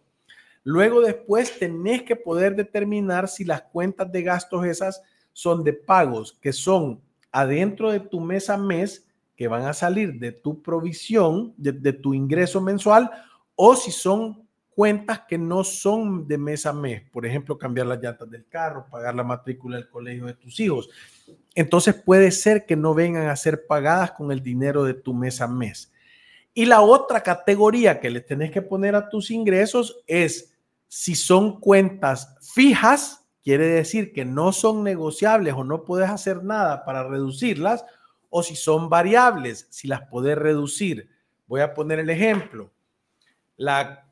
Luego 0.62 1.00
después 1.00 1.58
tenés 1.58 2.04
que 2.04 2.14
poder 2.14 2.54
determinar 2.54 3.26
si 3.26 3.44
las 3.44 3.62
cuentas 3.62 4.12
de 4.12 4.22
gastos 4.22 4.64
esas 4.64 5.02
son 5.32 5.64
de 5.64 5.72
pagos 5.72 6.38
que 6.40 6.52
son 6.52 7.02
adentro 7.32 7.90
de 7.90 7.98
tu 7.98 8.20
mes 8.20 8.48
a 8.48 8.56
mes, 8.56 9.08
que 9.34 9.48
van 9.48 9.64
a 9.64 9.72
salir 9.72 10.20
de 10.20 10.30
tu 10.30 10.62
provisión, 10.62 11.52
de, 11.56 11.72
de 11.72 11.94
tu 11.94 12.14
ingreso 12.14 12.60
mensual, 12.60 13.10
o 13.56 13.74
si 13.74 13.90
son 13.90 14.45
cuentas 14.76 15.22
que 15.26 15.38
no 15.38 15.64
son 15.64 16.28
de 16.28 16.36
mes 16.36 16.66
a 16.66 16.72
mes, 16.74 17.02
por 17.10 17.24
ejemplo, 17.24 17.56
cambiar 17.56 17.86
las 17.86 17.98
llantas 17.98 18.30
del 18.30 18.46
carro, 18.46 18.86
pagar 18.90 19.14
la 19.14 19.24
matrícula 19.24 19.76
del 19.78 19.88
colegio 19.88 20.26
de 20.26 20.34
tus 20.34 20.60
hijos. 20.60 20.90
Entonces 21.54 21.94
puede 21.94 22.30
ser 22.30 22.66
que 22.66 22.76
no 22.76 22.92
vengan 22.92 23.26
a 23.28 23.36
ser 23.36 23.66
pagadas 23.66 24.12
con 24.12 24.30
el 24.30 24.42
dinero 24.42 24.84
de 24.84 24.92
tu 24.92 25.14
mes 25.14 25.40
a 25.40 25.48
mes. 25.48 25.90
Y 26.52 26.66
la 26.66 26.82
otra 26.82 27.22
categoría 27.22 28.00
que 28.00 28.10
le 28.10 28.20
tenés 28.20 28.50
que 28.50 28.60
poner 28.60 28.94
a 28.94 29.08
tus 29.08 29.30
ingresos 29.30 30.04
es 30.06 30.54
si 30.88 31.14
son 31.14 31.58
cuentas 31.58 32.36
fijas, 32.52 33.26
quiere 33.42 33.66
decir 33.68 34.12
que 34.12 34.26
no 34.26 34.52
son 34.52 34.84
negociables 34.84 35.54
o 35.54 35.64
no 35.64 35.84
puedes 35.84 36.10
hacer 36.10 36.44
nada 36.44 36.84
para 36.84 37.08
reducirlas, 37.08 37.82
o 38.28 38.42
si 38.42 38.54
son 38.54 38.90
variables, 38.90 39.68
si 39.70 39.88
las 39.88 40.02
puedes 40.10 40.36
reducir. 40.36 41.08
Voy 41.46 41.62
a 41.62 41.72
poner 41.72 41.98
el 41.98 42.10
ejemplo. 42.10 42.70
La 43.56 44.05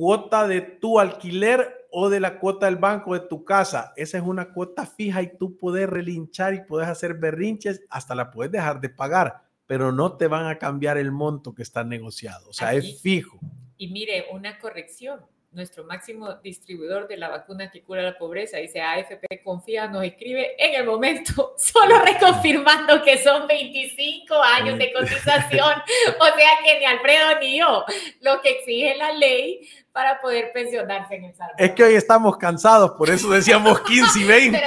cuota 0.00 0.48
de 0.48 0.62
tu 0.62 0.98
alquiler 0.98 1.86
o 1.90 2.08
de 2.08 2.20
la 2.20 2.38
cuota 2.38 2.64
del 2.64 2.76
banco 2.76 3.12
de 3.12 3.20
tu 3.20 3.44
casa. 3.44 3.92
Esa 3.96 4.16
es 4.16 4.24
una 4.24 4.54
cuota 4.54 4.86
fija 4.86 5.20
y 5.20 5.36
tú 5.36 5.58
puedes 5.58 5.86
relinchar 5.86 6.54
y 6.54 6.62
puedes 6.62 6.88
hacer 6.88 7.18
berrinches, 7.18 7.84
hasta 7.90 8.14
la 8.14 8.30
puedes 8.30 8.50
dejar 8.50 8.80
de 8.80 8.88
pagar, 8.88 9.42
pero 9.66 9.92
no 9.92 10.16
te 10.16 10.26
van 10.26 10.46
a 10.46 10.56
cambiar 10.56 10.96
el 10.96 11.12
monto 11.12 11.54
que 11.54 11.62
está 11.62 11.84
negociado. 11.84 12.48
O 12.48 12.52
sea, 12.54 12.72
es 12.72 13.02
fijo. 13.02 13.38
Y 13.76 13.88
mire, 13.88 14.24
una 14.32 14.58
corrección. 14.58 15.20
Nuestro 15.52 15.84
máximo 15.84 16.34
distribuidor 16.34 17.08
de 17.08 17.16
la 17.16 17.28
vacuna 17.28 17.70
que 17.70 17.82
cura 17.82 18.02
la 18.02 18.16
pobreza, 18.16 18.58
dice 18.58 18.80
AFP 18.80 19.42
Confía, 19.42 19.88
nos 19.88 20.04
escribe 20.04 20.54
en 20.58 20.80
el 20.80 20.86
momento, 20.86 21.54
solo 21.58 22.00
reconfirmando 22.00 23.02
que 23.02 23.18
son 23.18 23.48
25 23.48 24.34
años 24.42 24.78
de 24.78 24.92
cotización, 24.92 25.74
o 26.20 26.24
sea 26.24 26.50
que 26.64 26.78
ni 26.78 26.84
Alfredo 26.84 27.40
ni 27.40 27.58
yo, 27.58 27.84
lo 28.20 28.40
que 28.40 28.50
exige 28.50 28.96
la 28.96 29.12
ley 29.12 29.68
para 29.90 30.20
poder 30.20 30.52
pensionarse 30.52 31.16
en 31.16 31.24
El 31.24 31.34
Salvador. 31.34 31.60
Es 31.60 31.72
que 31.72 31.82
hoy 31.82 31.94
estamos 31.94 32.36
cansados, 32.36 32.92
por 32.92 33.10
eso 33.10 33.28
decíamos 33.30 33.80
15 33.86 34.20
y 34.20 34.24
20. 34.24 34.60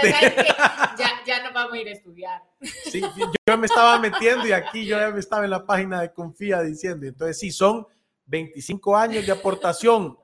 ya, 0.97 1.11
ya 1.25 1.43
no 1.43 1.53
vamos 1.53 1.73
a 1.73 1.77
ir 1.77 1.87
a 1.87 1.91
estudiar. 1.91 2.41
Sí, 2.61 3.01
yo 3.47 3.57
me 3.57 3.67
estaba 3.67 3.99
metiendo 3.99 4.45
y 4.45 4.51
aquí 4.51 4.85
yo 4.85 4.99
ya 4.99 5.09
me 5.11 5.19
estaba 5.21 5.45
en 5.45 5.51
la 5.51 5.65
página 5.65 6.01
de 6.01 6.11
Confía 6.11 6.61
diciendo, 6.61 7.05
entonces 7.05 7.39
sí, 7.39 7.51
son 7.51 7.87
25 8.25 8.97
años 8.97 9.25
de 9.25 9.31
aportación 9.31 10.17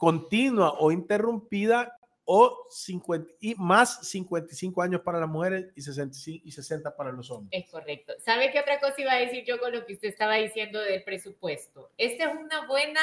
continua 0.00 0.76
o 0.78 0.90
interrumpida 0.90 1.94
o 2.24 2.64
50 2.70 3.32
y 3.38 3.54
más 3.56 4.08
55 4.08 4.80
años 4.80 5.02
para 5.02 5.20
las 5.20 5.28
mujeres 5.28 5.66
y 5.76 5.82
65 5.82 6.42
y 6.42 6.52
60 6.52 6.96
para 6.96 7.12
los 7.12 7.30
hombres. 7.30 7.62
Es 7.62 7.70
correcto. 7.70 8.14
¿Sabe 8.18 8.50
qué 8.50 8.60
otra 8.60 8.80
cosa 8.80 8.94
iba 8.98 9.12
a 9.12 9.18
decir 9.18 9.44
yo 9.46 9.60
con 9.60 9.72
lo 9.72 9.84
que 9.84 9.92
usted 9.92 10.08
estaba 10.08 10.36
diciendo 10.36 10.80
del 10.80 11.04
presupuesto? 11.04 11.90
Esta 11.98 12.30
es 12.30 12.34
una 12.34 12.66
buena 12.66 13.00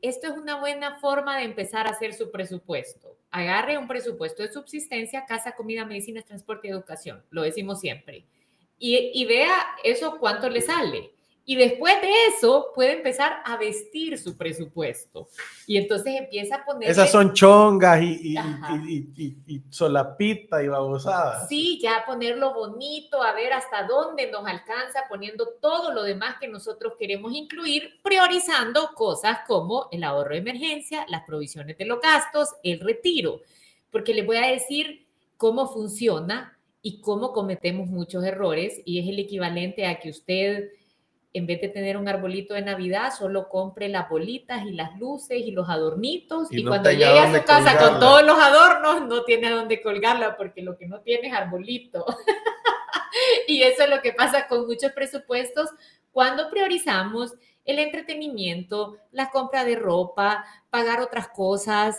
esto 0.00 0.28
es 0.28 0.32
una 0.32 0.60
buena 0.60 0.98
forma 0.98 1.36
de 1.36 1.44
empezar 1.44 1.86
a 1.86 1.90
hacer 1.90 2.14
su 2.14 2.30
presupuesto. 2.30 3.18
Agarre 3.30 3.76
un 3.76 3.86
presupuesto 3.86 4.42
de 4.42 4.50
subsistencia, 4.50 5.26
casa, 5.26 5.54
comida, 5.54 5.84
medicina, 5.84 6.22
transporte 6.22 6.68
y 6.68 6.70
educación. 6.70 7.22
Lo 7.28 7.42
decimos 7.42 7.80
siempre. 7.80 8.24
Y, 8.78 9.10
y 9.12 9.26
vea 9.26 9.76
eso 9.84 10.18
cuánto 10.18 10.48
le 10.48 10.62
sale. 10.62 11.12
Y 11.44 11.56
después 11.56 12.00
de 12.00 12.10
eso 12.28 12.70
puede 12.72 12.92
empezar 12.92 13.42
a 13.44 13.56
vestir 13.56 14.16
su 14.16 14.36
presupuesto. 14.36 15.28
Y 15.66 15.76
entonces 15.76 16.14
empieza 16.16 16.56
a 16.56 16.64
poner... 16.64 16.88
Esas 16.88 17.10
son 17.10 17.32
chongas 17.32 18.00
y, 18.00 18.36
y, 18.36 19.08
y, 19.16 19.36
y, 19.46 19.62
solapita 19.68 20.62
y 20.62 20.68
babosadas. 20.68 21.48
Sí, 21.48 21.80
ya 21.82 22.04
ponerlo 22.06 22.54
bonito, 22.54 23.20
a 23.20 23.32
ver 23.34 23.52
hasta 23.52 23.84
dónde 23.88 24.30
nos 24.30 24.46
alcanza, 24.46 25.00
poniendo 25.08 25.48
todo 25.60 25.92
lo 25.92 26.04
demás 26.04 26.36
que 26.40 26.46
nosotros 26.46 26.92
queremos 26.96 27.32
incluir, 27.34 27.98
priorizando 28.04 28.90
cosas 28.94 29.38
como 29.48 29.88
el 29.90 30.04
ahorro 30.04 30.30
de 30.30 30.38
emergencia, 30.38 31.04
las 31.08 31.24
provisiones 31.24 31.76
de 31.76 31.86
los 31.86 32.00
gastos, 32.00 32.50
el 32.62 32.78
retiro. 32.78 33.40
Porque 33.90 34.14
les 34.14 34.24
voy 34.24 34.36
a 34.36 34.46
decir 34.46 35.06
cómo 35.36 35.66
funciona 35.66 36.56
y 36.82 37.00
cómo 37.00 37.32
cometemos 37.32 37.88
muchos 37.88 38.22
errores 38.24 38.80
y 38.84 39.00
es 39.00 39.08
el 39.08 39.18
equivalente 39.18 39.86
a 39.86 39.98
que 39.98 40.10
usted 40.10 40.70
en 41.34 41.46
vez 41.46 41.60
de 41.60 41.68
tener 41.68 41.96
un 41.96 42.08
arbolito 42.08 42.54
de 42.54 42.62
Navidad, 42.62 43.12
solo 43.16 43.48
compre 43.48 43.88
las 43.88 44.08
bolitas 44.08 44.64
y 44.66 44.72
las 44.72 44.98
luces 44.98 45.38
y 45.38 45.50
los 45.50 45.68
adornitos. 45.68 46.48
Y, 46.50 46.64
cuando 46.64 46.90
llegue 46.90 47.18
a 47.18 47.34
su 47.34 47.44
casa 47.44 47.78
con 47.78 47.98
todos 47.98 48.22
los 48.22 48.38
adornos, 48.38 49.08
no 49.08 49.24
tiene 49.24 49.48
a 49.48 49.52
dónde 49.52 49.80
colgarla 49.80 50.36
porque 50.36 50.62
lo 50.62 50.76
que 50.76 50.86
no 50.86 51.00
tiene 51.00 51.28
es 51.28 51.34
arbolito. 51.34 52.04
y 53.48 53.62
eso 53.62 53.84
es 53.84 53.90
lo 53.90 54.02
que 54.02 54.12
pasa 54.12 54.46
con 54.46 54.66
muchos 54.66 54.92
presupuestos 54.92 55.70
cuando 56.10 56.50
priorizamos 56.50 57.32
el 57.64 57.78
entretenimiento, 57.78 58.96
la 59.12 59.30
compra 59.30 59.64
de 59.64 59.76
ropa, 59.76 60.44
pagar 60.70 61.00
otras 61.00 61.28
cosas, 61.28 61.98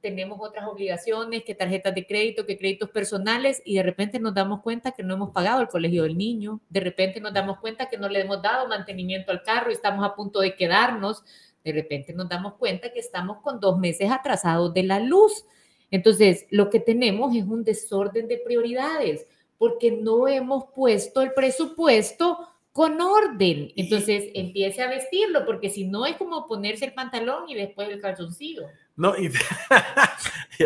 tenemos 0.00 0.38
otras 0.40 0.66
obligaciones, 0.68 1.42
que 1.44 1.54
tarjetas 1.54 1.94
de 1.94 2.06
crédito, 2.06 2.46
que 2.46 2.56
créditos 2.56 2.90
personales, 2.90 3.62
y 3.64 3.76
de 3.76 3.82
repente 3.82 4.20
nos 4.20 4.34
damos 4.34 4.60
cuenta 4.60 4.92
que 4.92 5.02
no 5.02 5.14
hemos 5.14 5.30
pagado 5.30 5.60
el 5.60 5.68
colegio 5.68 6.04
del 6.04 6.16
niño, 6.16 6.60
de 6.68 6.80
repente 6.80 7.20
nos 7.20 7.32
damos 7.32 7.58
cuenta 7.58 7.88
que 7.88 7.98
no 7.98 8.08
le 8.08 8.20
hemos 8.20 8.40
dado 8.42 8.68
mantenimiento 8.68 9.32
al 9.32 9.42
carro 9.42 9.70
y 9.70 9.74
estamos 9.74 10.04
a 10.04 10.14
punto 10.14 10.40
de 10.40 10.54
quedarnos, 10.54 11.24
de 11.64 11.72
repente 11.72 12.12
nos 12.12 12.28
damos 12.28 12.54
cuenta 12.54 12.92
que 12.92 13.00
estamos 13.00 13.38
con 13.42 13.60
dos 13.60 13.78
meses 13.78 14.10
atrasados 14.10 14.72
de 14.74 14.82
la 14.82 15.00
luz. 15.00 15.44
Entonces, 15.90 16.46
lo 16.50 16.70
que 16.70 16.80
tenemos 16.80 17.34
es 17.36 17.44
un 17.44 17.64
desorden 17.64 18.28
de 18.28 18.38
prioridades, 18.38 19.26
porque 19.58 19.92
no 19.92 20.26
hemos 20.26 20.64
puesto 20.74 21.22
el 21.22 21.32
presupuesto 21.34 22.48
con 22.72 23.00
orden. 23.00 23.72
Entonces 23.76 24.30
empiece 24.34 24.82
a 24.82 24.88
vestirlo, 24.88 25.44
porque 25.44 25.70
si 25.70 25.84
no 25.84 26.06
es 26.06 26.16
como 26.16 26.48
ponerse 26.48 26.86
el 26.86 26.94
pantalón 26.94 27.48
y 27.48 27.54
después 27.54 27.88
el 27.88 28.00
calzoncillo. 28.00 28.62
No, 28.96 29.16
y, 29.16 29.28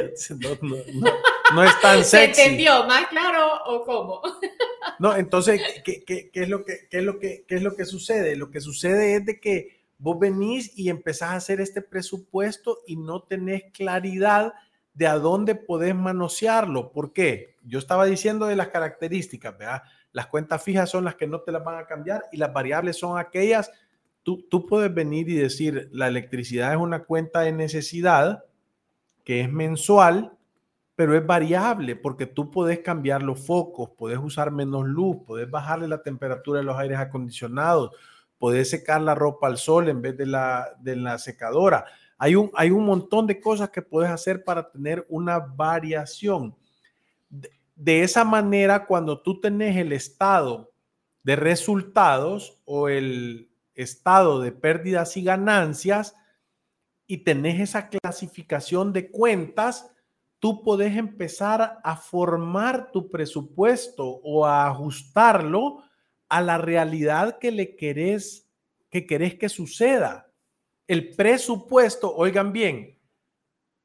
no, 1.52 1.64
es 1.64 1.80
tan 1.80 2.04
sexy. 2.04 2.34
¿Se 2.34 2.44
entendió 2.44 2.84
más 2.86 3.06
claro 3.08 3.64
o 3.66 3.84
cómo? 3.84 4.22
no, 4.98 5.16
entonces, 5.16 5.60
¿qué, 5.84 6.04
qué, 6.04 6.30
qué 6.30 6.42
es 6.42 6.48
lo 6.48 6.64
que, 6.64 6.88
qué 6.90 6.98
es 6.98 7.04
lo 7.04 7.18
que, 7.18 7.44
qué 7.46 7.56
es 7.56 7.62
lo 7.62 7.74
que 7.74 7.84
sucede? 7.84 8.36
Lo 8.36 8.50
que 8.50 8.60
sucede 8.60 9.16
es 9.16 9.26
de 9.26 9.40
que 9.40 9.84
vos 9.98 10.18
venís 10.18 10.72
y 10.76 10.90
empezás 10.90 11.30
a 11.30 11.36
hacer 11.36 11.60
este 11.60 11.82
presupuesto 11.82 12.82
y 12.86 12.96
no 12.96 13.22
tenés 13.22 13.64
claridad 13.72 14.54
de 14.94 15.06
a 15.06 15.18
dónde 15.18 15.54
podés 15.54 15.94
manosearlo. 15.94 16.92
¿Por 16.92 17.12
qué? 17.12 17.56
Yo 17.62 17.78
estaba 17.78 18.06
diciendo 18.06 18.46
de 18.46 18.56
las 18.56 18.68
características, 18.68 19.56
¿verdad? 19.58 19.82
Las 20.16 20.28
cuentas 20.28 20.62
fijas 20.62 20.88
son 20.88 21.04
las 21.04 21.16
que 21.16 21.26
no 21.26 21.42
te 21.42 21.52
las 21.52 21.62
van 21.62 21.78
a 21.78 21.84
cambiar 21.84 22.24
y 22.32 22.38
las 22.38 22.50
variables 22.50 22.98
son 22.98 23.18
aquellas. 23.18 23.70
Tú, 24.22 24.46
tú 24.48 24.64
puedes 24.64 24.94
venir 24.94 25.28
y 25.28 25.34
decir, 25.34 25.90
la 25.92 26.08
electricidad 26.08 26.72
es 26.72 26.78
una 26.78 27.04
cuenta 27.04 27.40
de 27.40 27.52
necesidad 27.52 28.42
que 29.24 29.42
es 29.42 29.52
mensual, 29.52 30.32
pero 30.94 31.14
es 31.14 31.26
variable 31.26 31.96
porque 31.96 32.24
tú 32.24 32.50
puedes 32.50 32.78
cambiar 32.78 33.22
los 33.22 33.44
focos, 33.44 33.90
puedes 33.98 34.18
usar 34.18 34.50
menos 34.52 34.86
luz, 34.86 35.18
puedes 35.26 35.50
bajarle 35.50 35.86
la 35.86 36.02
temperatura 36.02 36.60
de 36.60 36.64
los 36.64 36.78
aires 36.78 36.98
acondicionados, 36.98 37.90
puedes 38.38 38.70
secar 38.70 39.02
la 39.02 39.14
ropa 39.14 39.48
al 39.48 39.58
sol 39.58 39.90
en 39.90 40.00
vez 40.00 40.16
de 40.16 40.24
la, 40.24 40.78
de 40.80 40.96
la 40.96 41.18
secadora. 41.18 41.84
Hay 42.16 42.36
un, 42.36 42.50
hay 42.54 42.70
un 42.70 42.86
montón 42.86 43.26
de 43.26 43.38
cosas 43.38 43.68
que 43.68 43.82
puedes 43.82 44.10
hacer 44.10 44.44
para 44.44 44.70
tener 44.70 45.04
una 45.10 45.40
variación 45.40 46.56
de 47.76 48.02
esa 48.02 48.24
manera, 48.24 48.86
cuando 48.86 49.20
tú 49.20 49.38
tenés 49.38 49.76
el 49.76 49.92
estado 49.92 50.72
de 51.22 51.36
resultados 51.36 52.60
o 52.64 52.88
el 52.88 53.50
estado 53.74 54.40
de 54.40 54.50
pérdidas 54.50 55.16
y 55.18 55.22
ganancias 55.22 56.16
y 57.06 57.18
tenés 57.18 57.60
esa 57.60 57.88
clasificación 57.88 58.94
de 58.94 59.10
cuentas, 59.10 59.90
tú 60.38 60.62
podés 60.62 60.96
empezar 60.96 61.78
a 61.84 61.96
formar 61.96 62.90
tu 62.92 63.10
presupuesto 63.10 64.06
o 64.06 64.46
a 64.46 64.66
ajustarlo 64.66 65.82
a 66.30 66.40
la 66.40 66.56
realidad 66.56 67.38
que 67.38 67.52
le 67.52 67.76
querés 67.76 68.48
que 68.90 69.06
que 69.06 69.48
suceda. 69.50 70.32
El 70.86 71.14
presupuesto, 71.14 72.14
oigan 72.16 72.52
bien, 72.52 72.98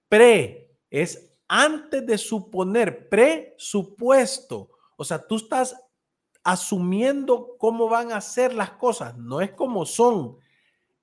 pre 0.07 0.71
es 0.89 1.30
antes 1.53 2.05
de 2.05 2.17
suponer 2.17 3.09
presupuesto. 3.09 4.69
O 4.95 5.03
sea, 5.03 5.19
tú 5.19 5.35
estás 5.35 5.75
asumiendo 6.45 7.57
cómo 7.57 7.89
van 7.89 8.13
a 8.13 8.21
ser 8.21 8.53
las 8.53 8.71
cosas, 8.71 9.17
no 9.17 9.41
es 9.41 9.51
como 9.51 9.85
son, 9.85 10.37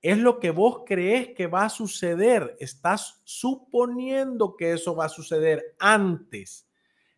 es 0.01 0.17
lo 0.17 0.39
que 0.39 0.49
vos 0.49 0.81
crees 0.87 1.35
que 1.35 1.45
va 1.45 1.65
a 1.65 1.69
suceder, 1.69 2.57
estás 2.59 3.21
suponiendo 3.23 4.55
que 4.55 4.73
eso 4.73 4.95
va 4.95 5.05
a 5.05 5.09
suceder 5.09 5.75
antes. 5.77 6.67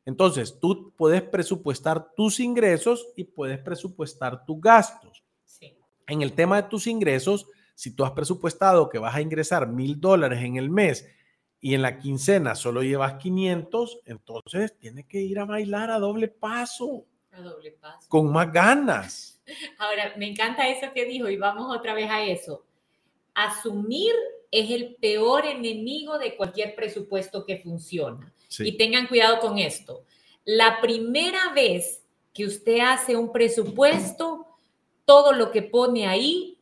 Entonces, 0.03 0.59
tú 0.59 0.93
puedes 0.97 1.21
presupuestar 1.21 2.11
tus 2.13 2.37
ingresos 2.41 3.07
y 3.15 3.23
puedes 3.23 3.59
presupuestar 3.59 4.43
tus 4.45 4.59
gastos. 4.59 5.23
En 6.05 6.21
el 6.21 6.33
tema 6.33 6.61
de 6.61 6.67
tus 6.67 6.85
ingresos, 6.85 7.47
si 7.75 7.95
tú 7.95 8.03
has 8.03 8.11
presupuestado 8.11 8.89
que 8.89 8.99
vas 8.99 9.15
a 9.15 9.21
ingresar 9.21 9.69
mil 9.69 10.01
dólares 10.01 10.43
en 10.43 10.57
el 10.57 10.69
mes 10.69 11.07
y 11.61 11.75
en 11.75 11.83
la 11.83 11.99
quincena 11.99 12.55
solo 12.55 12.81
llevas 12.81 13.13
500, 13.13 13.99
entonces 14.05 14.75
tienes 14.79 15.05
que 15.05 15.21
ir 15.21 15.37
a 15.37 15.45
bailar 15.45 15.91
a 15.91 15.99
doble 15.99 16.27
paso. 16.27 17.05
A 17.31 17.39
doble 17.39 17.71
paso. 17.73 18.09
Con 18.09 18.31
más 18.31 18.51
ganas. 18.51 19.39
Ahora, 19.77 20.13
me 20.17 20.27
encanta 20.27 20.67
eso 20.67 20.91
que 20.91 21.05
dijo 21.05 21.29
y 21.29 21.37
vamos 21.37 21.73
otra 21.73 21.93
vez 21.93 22.09
a 22.09 22.25
eso. 22.25 22.65
Asumir 23.35 24.11
es 24.49 24.71
el 24.71 24.95
peor 24.95 25.45
enemigo 25.45 26.17
de 26.17 26.35
cualquier 26.35 26.75
presupuesto 26.75 27.45
que 27.45 27.59
funciona. 27.59 28.33
Y 28.59 28.75
tengan 28.75 29.07
cuidado 29.07 29.39
con 29.39 29.59
esto. 29.59 30.03
La 30.43 30.81
primera 30.81 31.53
vez 31.53 32.03
que 32.33 32.45
usted 32.45 32.79
hace 32.79 33.15
un 33.15 33.31
presupuesto, 33.31 34.47
todo 35.05 35.31
lo 35.31 35.51
que 35.51 35.61
pone 35.61 36.07
ahí 36.07 36.57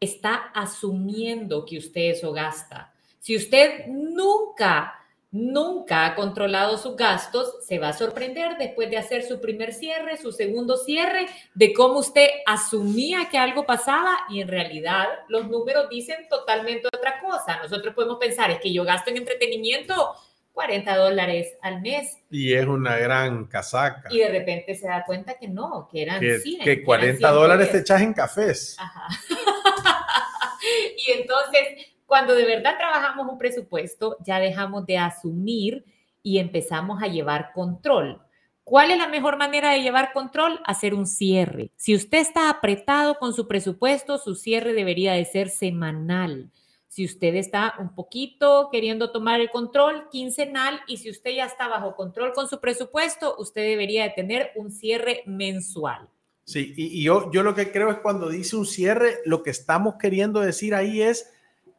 está 0.00 0.34
asumiendo 0.54 1.66
que 1.66 1.76
usted 1.76 2.12
eso 2.12 2.32
gasta 2.32 2.93
si 3.24 3.34
usted 3.34 3.86
nunca, 3.86 5.00
nunca 5.30 6.04
ha 6.04 6.14
controlado 6.14 6.76
sus 6.76 6.94
gastos, 6.94 7.64
se 7.66 7.78
va 7.78 7.88
a 7.88 7.92
sorprender 7.94 8.58
después 8.58 8.90
de 8.90 8.98
hacer 8.98 9.22
su 9.22 9.40
primer 9.40 9.72
cierre, 9.72 10.18
su 10.18 10.30
segundo 10.30 10.76
cierre, 10.76 11.24
de 11.54 11.72
cómo 11.72 12.00
usted 12.00 12.28
asumía 12.44 13.30
que 13.30 13.38
algo 13.38 13.64
pasaba 13.64 14.14
y 14.28 14.42
en 14.42 14.48
realidad 14.48 15.06
los 15.28 15.48
números 15.48 15.88
dicen 15.88 16.28
totalmente 16.28 16.86
otra 16.94 17.18
cosa. 17.18 17.62
Nosotros 17.62 17.94
podemos 17.94 18.18
pensar, 18.18 18.50
es 18.50 18.60
que 18.60 18.70
yo 18.70 18.84
gasto 18.84 19.08
en 19.08 19.16
entretenimiento 19.16 20.12
40 20.52 20.94
dólares 20.94 21.54
al 21.62 21.80
mes. 21.80 22.18
Y 22.30 22.52
es 22.52 22.66
una 22.66 22.98
gran 22.98 23.46
casaca. 23.46 24.12
Y 24.12 24.18
de 24.18 24.28
repente 24.28 24.74
se 24.74 24.86
da 24.86 25.02
cuenta 25.02 25.38
que 25.38 25.48
no, 25.48 25.88
que 25.90 26.02
eran 26.02 26.20
que, 26.20 26.40
100. 26.40 26.62
Que 26.62 26.84
40 26.84 27.30
dólares 27.30 27.72
te 27.72 27.78
echas 27.78 28.02
en 28.02 28.12
cafés. 28.12 28.76
Ajá. 28.78 29.08
y 30.98 31.10
entonces 31.12 31.93
Cuando 32.14 32.36
de 32.36 32.46
verdad 32.46 32.76
trabajamos 32.78 33.26
un 33.28 33.38
presupuesto, 33.38 34.16
ya 34.24 34.38
dejamos 34.38 34.86
de 34.86 34.98
asumir 34.98 35.84
y 36.22 36.38
empezamos 36.38 37.02
a 37.02 37.08
llevar 37.08 37.50
control. 37.52 38.22
¿Cuál 38.62 38.92
es 38.92 38.98
la 38.98 39.08
mejor 39.08 39.36
manera 39.36 39.72
de 39.72 39.82
llevar 39.82 40.12
control? 40.12 40.60
Hacer 40.64 40.94
un 40.94 41.08
cierre. 41.08 41.72
Si 41.74 41.92
usted 41.92 42.18
está 42.18 42.50
apretado 42.50 43.18
con 43.18 43.34
su 43.34 43.48
presupuesto, 43.48 44.18
su 44.18 44.36
cierre 44.36 44.74
debería 44.74 45.14
de 45.14 45.24
ser 45.24 45.48
semanal. 45.48 46.52
Si 46.86 47.04
usted 47.04 47.34
está 47.34 47.74
un 47.80 47.96
poquito 47.96 48.68
queriendo 48.70 49.10
tomar 49.10 49.40
el 49.40 49.50
control, 49.50 50.08
quincenal. 50.08 50.82
Y 50.86 50.98
si 50.98 51.10
usted 51.10 51.32
ya 51.32 51.46
está 51.46 51.66
bajo 51.66 51.96
control 51.96 52.32
con 52.32 52.48
su 52.48 52.60
presupuesto, 52.60 53.34
usted 53.38 53.62
debería 53.62 54.04
de 54.04 54.10
tener 54.10 54.52
un 54.54 54.70
cierre 54.70 55.24
mensual. 55.26 56.08
Sí, 56.44 56.74
y, 56.76 57.02
yo, 57.02 57.32
yo 57.32 57.42
lo 57.42 57.56
que 57.56 57.72
creo 57.72 57.90
es 57.90 57.98
cuando 57.98 58.28
dice 58.28 58.54
un 58.54 58.66
cierre, 58.66 59.16
lo 59.24 59.42
que 59.42 59.50
estamos 59.50 59.96
queriendo 59.98 60.38
decir 60.38 60.76
ahí 60.76 61.02
es 61.02 61.33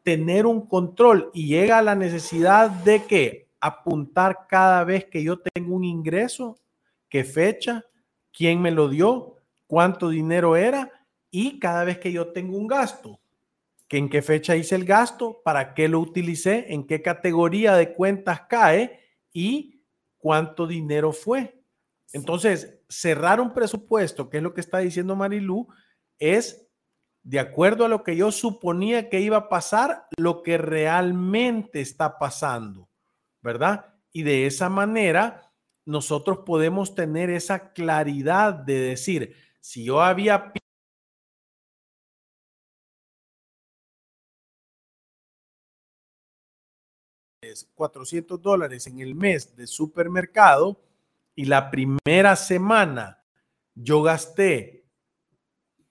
tener 0.06 0.46
un 0.46 0.68
control 0.68 1.32
y 1.34 1.48
llega 1.48 1.80
a 1.80 1.82
la 1.82 1.96
necesidad 1.96 2.70
de 2.70 3.06
que 3.06 3.50
apuntar 3.60 4.46
cada 4.48 4.84
vez 4.84 5.06
que 5.06 5.24
yo 5.24 5.40
tengo 5.40 5.76
un 5.76 5.84
ingreso, 5.84 6.60
qué 7.10 7.24
fecha, 7.24 7.84
quién 8.32 8.62
me 8.62 8.70
lo 8.70 8.88
dio, 8.88 9.38
cuánto 9.66 10.10
dinero 10.10 10.56
era 10.56 10.92
y 11.32 11.58
cada 11.58 11.84
vez 11.84 11.98
que 11.98 12.12
yo 12.12 12.28
tengo 12.28 12.56
un 12.56 12.68
gasto, 12.68 13.20
que 13.88 13.98
en 13.98 14.08
qué 14.08 14.22
fecha 14.22 14.56
hice 14.56 14.76
el 14.76 14.86
gasto, 14.86 15.42
para 15.44 15.74
qué 15.74 15.88
lo 15.88 16.00
utilicé, 16.02 16.72
en 16.72 16.86
qué 16.86 17.02
categoría 17.02 17.74
de 17.74 17.96
cuentas 17.96 18.42
cae 18.48 19.00
y 19.34 19.82
cuánto 20.20 20.68
dinero 20.68 21.14
fue. 21.14 21.60
Entonces, 22.14 22.80
cerrar 22.88 23.42
un 23.42 23.56
presupuesto, 23.56 24.30
que 24.30 24.38
es 24.38 24.44
lo 24.44 24.54
que 24.54 24.62
está 24.62 24.78
diciendo 24.78 25.16
Marilú, 25.16 25.68
es 26.20 26.65
de 27.26 27.40
acuerdo 27.40 27.86
a 27.86 27.90
lo 27.90 28.04
que 28.04 28.16
yo 28.16 28.32
suponía 28.32 29.10
que 29.10 29.20
iba 29.20 29.38
a 29.38 29.50
pasar, 29.50 30.08
lo 30.16 30.44
que 30.44 30.60
realmente 30.60 31.82
está 31.82 32.20
pasando, 32.20 32.88
¿verdad? 33.42 33.96
Y 34.12 34.22
de 34.22 34.46
esa 34.46 34.70
manera 34.70 35.52
nosotros 35.86 36.40
podemos 36.46 36.94
tener 36.94 37.32
esa 37.32 37.74
claridad 37.74 38.54
de 38.54 38.80
decir, 38.80 39.36
si 39.60 39.86
yo 39.86 40.04
había 40.04 40.54
400 47.74 48.40
dólares 48.40 48.86
en 48.86 49.00
el 49.00 49.16
mes 49.16 49.56
de 49.56 49.66
supermercado 49.66 50.80
y 51.34 51.46
la 51.46 51.72
primera 51.72 52.36
semana 52.36 53.24
yo 53.74 54.04
gasté 54.04 54.86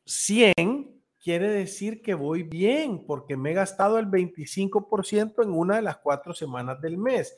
100, 0.07 0.94
quiere 1.25 1.49
decir 1.49 2.03
que 2.03 2.13
voy 2.13 2.43
bien 2.43 3.07
porque 3.07 3.35
me 3.39 3.53
he 3.53 3.55
gastado 3.55 3.99
el 3.99 4.09
25% 4.09 5.43
en 5.43 5.51
una 5.53 5.77
de 5.77 5.83
las 5.83 5.97
cuatro 5.97 6.35
semanas 6.35 6.83
del 6.83 6.99
mes. 6.99 7.35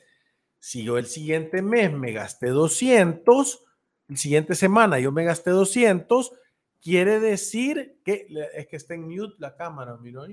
Si 0.59 0.83
yo 0.83 0.97
el 0.97 1.05
siguiente 1.05 1.61
mes 1.61 1.93
me 1.93 2.11
gasté 2.11 2.47
200, 2.49 3.63
el 4.09 4.17
siguiente 4.17 4.55
semana 4.55 4.99
yo 4.99 5.13
me 5.13 5.23
gasté 5.23 5.51
200, 5.51 6.33
quiere 6.81 7.21
decir 7.21 7.97
que 8.03 8.27
es 8.55 8.67
que 8.67 8.75
está 8.75 8.93
en 8.93 9.07
mute 9.07 9.35
la 9.39 9.55
cámara, 9.55 9.95
miro. 9.95 10.25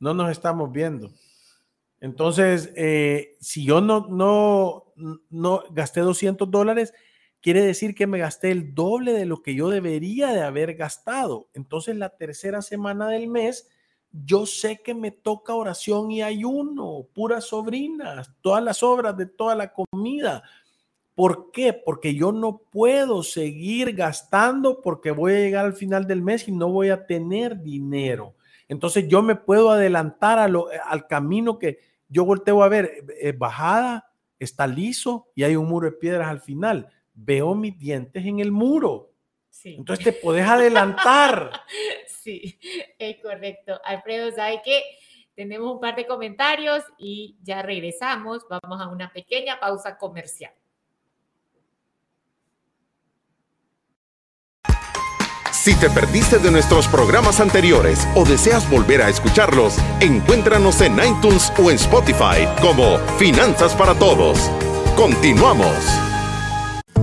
No 0.00 0.12
nos 0.12 0.32
estamos 0.32 0.72
viendo. 0.72 1.12
Entonces, 2.00 2.72
eh, 2.74 3.36
si 3.40 3.64
yo 3.64 3.80
no, 3.80 4.08
no, 4.08 4.92
no 5.30 5.62
gasté 5.70 6.00
200 6.00 6.50
dólares, 6.50 6.92
quiere 7.44 7.60
decir 7.60 7.94
que 7.94 8.06
me 8.06 8.16
gasté 8.16 8.50
el 8.50 8.74
doble 8.74 9.12
de 9.12 9.26
lo 9.26 9.42
que 9.42 9.54
yo 9.54 9.68
debería 9.68 10.32
de 10.32 10.40
haber 10.40 10.76
gastado. 10.76 11.50
Entonces, 11.52 11.94
la 11.94 12.08
tercera 12.08 12.62
semana 12.62 13.06
del 13.08 13.28
mes, 13.28 13.68
yo 14.10 14.46
sé 14.46 14.80
que 14.82 14.94
me 14.94 15.10
toca 15.10 15.54
oración 15.54 16.10
y 16.10 16.22
ayuno, 16.22 17.06
puras 17.12 17.44
sobrinas, 17.44 18.32
todas 18.40 18.64
las 18.64 18.82
obras 18.82 19.14
de 19.18 19.26
toda 19.26 19.54
la 19.54 19.74
comida. 19.74 20.42
¿Por 21.14 21.50
qué? 21.50 21.74
Porque 21.74 22.14
yo 22.14 22.32
no 22.32 22.62
puedo 22.70 23.22
seguir 23.22 23.94
gastando 23.94 24.80
porque 24.80 25.10
voy 25.10 25.34
a 25.34 25.40
llegar 25.40 25.66
al 25.66 25.74
final 25.74 26.06
del 26.06 26.22
mes 26.22 26.48
y 26.48 26.52
no 26.52 26.70
voy 26.70 26.88
a 26.88 27.06
tener 27.06 27.60
dinero. 27.60 28.34
Entonces 28.68 29.06
yo 29.06 29.20
me 29.20 29.36
puedo 29.36 29.70
adelantar 29.70 30.38
al 30.38 31.06
camino 31.08 31.58
que, 31.58 31.78
yo 32.08 32.24
volteo 32.24 32.62
a 32.62 32.68
ver, 32.70 33.04
eh, 33.20 33.32
bajada, 33.32 34.10
está 34.38 34.66
liso 34.66 35.28
y 35.34 35.42
hay 35.42 35.56
un 35.56 35.68
muro 35.68 35.90
de 35.90 35.96
piedras 35.96 36.28
al 36.28 36.40
final. 36.40 36.88
Veo 37.14 37.54
mis 37.54 37.78
dientes 37.78 38.24
en 38.24 38.40
el 38.40 38.52
muro. 38.52 39.12
Sí. 39.50 39.76
Entonces 39.78 40.04
te 40.04 40.12
puedes 40.12 40.46
adelantar. 40.46 41.62
sí, 42.06 42.58
es 42.98 43.16
correcto. 43.22 43.80
Alfredo, 43.84 44.30
¿sabe 44.32 44.60
qué? 44.64 44.82
Tenemos 45.34 45.72
un 45.72 45.80
par 45.80 45.96
de 45.96 46.06
comentarios 46.06 46.84
y 46.98 47.36
ya 47.42 47.62
regresamos. 47.62 48.46
Vamos 48.48 48.80
a 48.80 48.88
una 48.88 49.12
pequeña 49.12 49.58
pausa 49.58 49.96
comercial. 49.96 50.52
Si 55.64 55.74
te 55.76 55.88
perdiste 55.88 56.38
de 56.38 56.50
nuestros 56.50 56.86
programas 56.88 57.40
anteriores 57.40 58.06
o 58.14 58.26
deseas 58.26 58.68
volver 58.68 59.00
a 59.00 59.08
escucharlos, 59.08 59.78
encuéntranos 60.00 60.82
en 60.82 60.98
iTunes 60.98 61.50
o 61.58 61.70
en 61.70 61.76
Spotify 61.76 62.46
como 62.60 62.98
Finanzas 63.16 63.74
para 63.74 63.94
Todos. 63.94 64.50
Continuamos. 64.94 66.03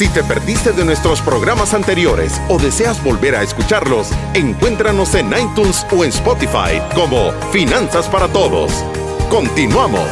Si 0.00 0.08
te 0.08 0.24
perdiste 0.24 0.72
de 0.72 0.82
nuestros 0.82 1.20
programas 1.20 1.74
anteriores 1.74 2.40
o 2.48 2.58
deseas 2.58 3.04
volver 3.04 3.34
a 3.34 3.42
escucharlos, 3.42 4.10
encuéntranos 4.32 5.14
en 5.14 5.26
iTunes 5.26 5.86
o 5.94 6.02
en 6.02 6.08
Spotify 6.08 6.80
como 6.94 7.32
Finanzas 7.52 8.08
para 8.08 8.26
Todos. 8.28 8.72
Continuamos. 9.28 10.08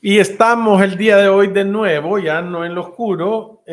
Y 0.00 0.20
estamos 0.20 0.80
el 0.80 0.96
día 0.96 1.16
de 1.16 1.28
hoy 1.28 1.48
de 1.48 1.64
nuevo, 1.64 2.20
ya 2.20 2.40
no 2.40 2.64
en 2.64 2.76
lo 2.76 2.82
oscuro, 2.82 3.64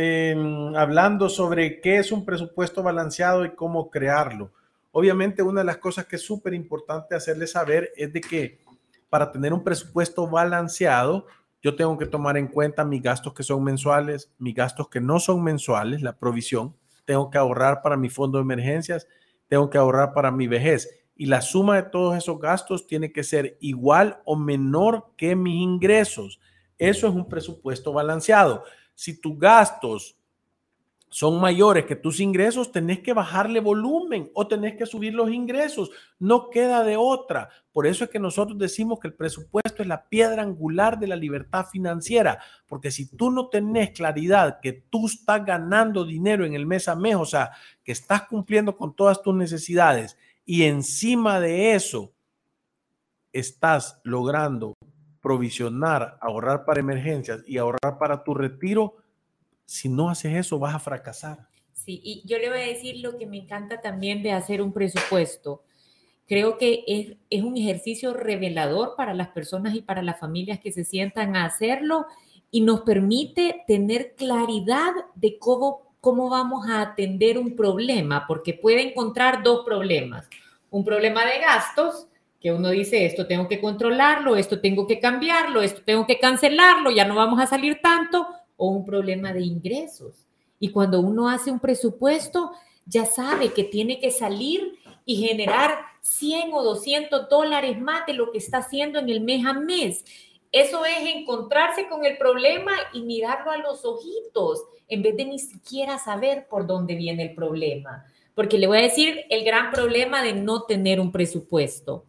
hablando 0.75 1.29
sobre 1.29 1.79
qué 1.79 1.97
es 1.97 2.11
un 2.11 2.25
presupuesto 2.25 2.81
balanceado 2.81 3.45
y 3.45 3.51
cómo 3.51 3.91
crearlo. 3.91 4.49
Obviamente 4.91 5.43
una 5.43 5.61
de 5.61 5.65
las 5.65 5.77
cosas 5.77 6.07
que 6.07 6.15
es 6.15 6.23
súper 6.23 6.55
importante 6.55 7.13
hacerle 7.13 7.45
saber 7.45 7.91
es 7.95 8.11
de 8.11 8.21
que 8.21 8.59
para 9.07 9.31
tener 9.31 9.53
un 9.53 9.63
presupuesto 9.63 10.27
balanceado, 10.27 11.27
yo 11.61 11.75
tengo 11.75 11.97
que 11.97 12.05
tomar 12.05 12.37
en 12.37 12.47
cuenta 12.47 12.85
mis 12.85 13.01
gastos 13.01 13.33
que 13.33 13.43
son 13.43 13.63
mensuales, 13.63 14.31
mis 14.37 14.55
gastos 14.55 14.89
que 14.89 15.01
no 15.01 15.19
son 15.19 15.43
mensuales, 15.43 16.01
la 16.01 16.17
provisión, 16.17 16.75
tengo 17.05 17.29
que 17.29 17.37
ahorrar 17.37 17.81
para 17.81 17.97
mi 17.97 18.09
fondo 18.09 18.37
de 18.37 18.43
emergencias, 18.43 19.07
tengo 19.47 19.69
que 19.69 19.77
ahorrar 19.77 20.13
para 20.13 20.31
mi 20.31 20.47
vejez. 20.47 20.89
Y 21.15 21.25
la 21.25 21.41
suma 21.41 21.75
de 21.75 21.83
todos 21.83 22.15
esos 22.15 22.39
gastos 22.39 22.87
tiene 22.87 23.11
que 23.11 23.23
ser 23.23 23.57
igual 23.59 24.21
o 24.25 24.37
menor 24.37 25.11
que 25.17 25.35
mis 25.35 25.61
ingresos. 25.61 26.39
Eso 26.77 27.07
es 27.07 27.13
un 27.13 27.27
presupuesto 27.27 27.91
balanceado. 27.91 28.63
Si 28.93 29.19
tus 29.19 29.37
gastos 29.37 30.18
son 31.09 31.41
mayores 31.41 31.85
que 31.85 31.95
tus 31.95 32.19
ingresos, 32.19 32.71
tenés 32.71 32.99
que 32.99 33.13
bajarle 33.13 33.59
volumen 33.59 34.29
o 34.33 34.47
tenés 34.47 34.75
que 34.75 34.85
subir 34.85 35.13
los 35.13 35.31
ingresos. 35.31 35.89
No 36.19 36.49
queda 36.49 36.83
de 36.83 36.97
otra. 36.97 37.49
Por 37.71 37.87
eso 37.87 38.03
es 38.03 38.09
que 38.09 38.19
nosotros 38.19 38.57
decimos 38.57 38.99
que 38.99 39.07
el 39.07 39.15
presupuesto 39.15 39.81
es 39.81 39.87
la 39.87 40.07
piedra 40.07 40.43
angular 40.43 40.99
de 40.99 41.07
la 41.07 41.15
libertad 41.15 41.65
financiera, 41.65 42.39
porque 42.67 42.91
si 42.91 43.15
tú 43.15 43.31
no 43.31 43.49
tenés 43.49 43.91
claridad 43.91 44.59
que 44.61 44.73
tú 44.73 45.07
estás 45.07 45.43
ganando 45.43 46.05
dinero 46.05 46.45
en 46.45 46.53
el 46.53 46.67
mes 46.67 46.87
a 46.87 46.95
mes, 46.95 47.15
o 47.15 47.25
sea, 47.25 47.51
que 47.83 47.91
estás 47.91 48.27
cumpliendo 48.27 48.77
con 48.77 48.95
todas 48.95 49.21
tus 49.21 49.33
necesidades 49.33 50.17
y 50.45 50.63
encima 50.63 51.39
de 51.39 51.73
eso 51.73 52.13
estás 53.33 53.99
logrando 54.03 54.73
provisionar, 55.21 56.17
ahorrar 56.21 56.65
para 56.65 56.79
emergencias 56.79 57.43
y 57.45 57.57
ahorrar 57.57 57.97
para 57.99 58.23
tu 58.23 58.33
retiro, 58.33 58.97
si 59.69 59.87
no 59.87 60.09
haces 60.09 60.35
eso 60.35 60.57
vas 60.57 60.73
a 60.73 60.79
fracasar. 60.79 61.47
Sí, 61.73 62.01
y 62.03 62.23
yo 62.25 62.39
le 62.39 62.49
voy 62.49 62.57
a 62.57 62.67
decir 62.67 62.97
lo 62.97 63.17
que 63.17 63.27
me 63.27 63.37
encanta 63.37 63.81
también 63.81 64.23
de 64.23 64.31
hacer 64.31 64.63
un 64.63 64.73
presupuesto. 64.73 65.63
Creo 66.27 66.57
que 66.57 66.83
es, 66.87 67.43
un 67.43 67.55
ejercicio 67.55 68.13
revelador 68.13 68.95
para 68.97 69.13
las 69.13 69.27
personas 69.27 69.75
y 69.75 69.81
para 69.81 70.01
las 70.01 70.19
familias 70.19 70.59
que 70.59 70.71
se 70.71 70.83
sientan 70.83 71.35
a 71.35 71.45
hacerlo 71.45 72.07
y 72.49 72.61
nos 72.61 72.81
permite 72.81 73.63
tener 73.67 74.15
claridad 74.15 74.91
de 75.13 75.37
cómo, 75.37 75.93
cómo 76.01 76.29
vamos 76.29 76.67
a 76.67 76.81
atender 76.81 77.37
un 77.37 77.55
problema, 77.55 78.25
porque 78.27 78.55
puede 78.55 78.81
encontrar 78.81 79.43
dos 79.43 79.63
problemas. 79.63 80.27
Un 80.71 80.83
problema 80.83 81.25
de 81.25 81.39
gastos, 81.39 82.07
que 82.41 82.51
uno 82.51 82.69
dice, 82.69 83.05
esto 83.05 83.27
tengo 83.27 83.47
que 83.47 83.61
controlarlo, 83.61 84.35
esto 84.35 84.59
tengo 84.61 84.87
que 84.87 84.99
cambiarlo, 84.99 85.61
esto 85.61 85.81
tengo 85.85 86.07
que 86.07 86.17
cancelarlo, 86.17 86.89
ya 86.89 87.05
no 87.05 87.15
vamos 87.15 87.39
a 87.39 87.47
salir 87.47 87.79
tanto, 87.81 88.27
o 88.59 88.67
un 88.67 88.85
problema 88.85 89.33
de 89.33 89.41
ingresos. 89.41 90.27
Y 90.59 90.69
cuando 90.69 90.99
uno 90.99 91.29
hace 91.29 91.49
un 91.49 91.59
presupuesto, 91.59 92.51
ya 92.85 93.05
sabe 93.05 93.53
que 93.53 93.63
tiene 93.63 93.99
que 93.99 94.11
salir 94.11 94.77
y 95.05 95.15
generar 95.15 95.77
100 96.01 96.53
o 96.53 96.63
200 96.63 97.29
dólares 97.29 97.79
más 97.79 98.05
de 98.05 98.13
lo 98.13 98.31
que 98.31 98.37
está 98.37 98.57
haciendo 98.57 98.99
en 98.99 99.09
el 99.09 99.21
mes 99.21 99.45
a 99.45 99.53
mes. 99.53 100.03
Eso 100.51 100.83
es 100.83 101.15
encontrarse 101.15 101.87
con 101.87 102.05
el 102.05 102.17
problema 102.17 102.73
y 102.93 103.01
mirarlo 103.01 103.51
a 103.51 103.57
los 103.57 103.85
ojitos, 103.85 104.65
en 104.87 105.03
vez 105.03 105.15
de 105.15 105.25
ni 105.25 105.39
siquiera 105.39 105.97
saber 105.97 106.47
por 106.49 106.67
dónde 106.67 106.95
viene 106.95 107.23
el 107.23 107.35
problema. 107.35 108.05
Porque 108.35 108.57
le 108.57 108.67
voy 108.67 108.79
a 108.79 108.83
decir 108.83 109.25
el 109.29 109.45
gran 109.45 109.71
problema 109.71 110.21
de 110.21 110.33
no 110.33 110.63
tener 110.63 110.99
un 110.99 111.11
presupuesto. 111.11 112.03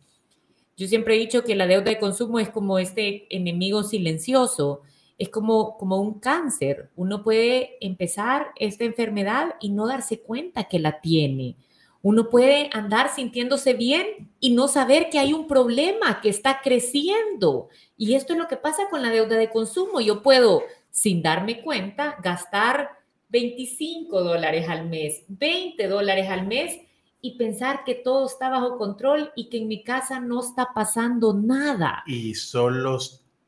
Yo 0.76 0.88
siempre 0.88 1.14
he 1.14 1.18
dicho 1.18 1.44
que 1.44 1.54
la 1.54 1.66
deuda 1.66 1.90
de 1.90 1.98
consumo 1.98 2.40
es 2.40 2.48
como 2.48 2.78
este 2.78 3.26
enemigo 3.34 3.82
silencioso, 3.82 4.80
es 5.20 5.28
como, 5.28 5.78
como 5.78 6.00
un 6.00 6.18
cáncer. 6.18 6.90
Uno 6.96 7.22
puede 7.22 7.76
empezar 7.80 8.48
esta 8.56 8.82
enfermedad 8.82 9.54
y 9.60 9.70
no 9.70 9.86
darse 9.86 10.20
cuenta 10.20 10.64
que 10.64 10.80
la 10.80 11.00
tiene 11.00 11.54
uno 12.02 12.30
puede 12.30 12.70
andar 12.72 13.14
sintiéndose 13.14 13.74
bien 13.74 14.30
y 14.40 14.50
no 14.50 14.68
saber 14.68 15.10
que 15.10 15.18
hay 15.18 15.32
un 15.32 15.46
problema 15.46 16.20
que 16.20 16.30
está 16.30 16.60
creciendo. 16.62 17.68
Y 17.96 18.14
esto 18.14 18.32
es 18.32 18.38
lo 18.38 18.48
que 18.48 18.56
pasa 18.56 18.84
con 18.90 19.02
la 19.02 19.10
deuda 19.10 19.36
de 19.36 19.50
consumo. 19.50 20.00
Yo 20.00 20.22
puedo, 20.22 20.62
sin 20.90 21.22
darme 21.22 21.60
cuenta, 21.62 22.16
gastar 22.22 22.90
25 23.28 24.22
dólares 24.22 24.68
al 24.68 24.88
mes, 24.88 25.24
20 25.28 25.86
dólares 25.88 26.28
al 26.30 26.46
mes 26.46 26.80
y 27.20 27.36
pensar 27.36 27.84
que 27.84 27.94
todo 27.94 28.26
está 28.26 28.48
bajo 28.48 28.78
control 28.78 29.30
y 29.36 29.50
que 29.50 29.58
en 29.58 29.68
mi 29.68 29.84
casa 29.84 30.20
no 30.20 30.40
está 30.40 30.70
pasando 30.74 31.34
nada. 31.34 32.02
Y 32.06 32.34
solo 32.34 32.98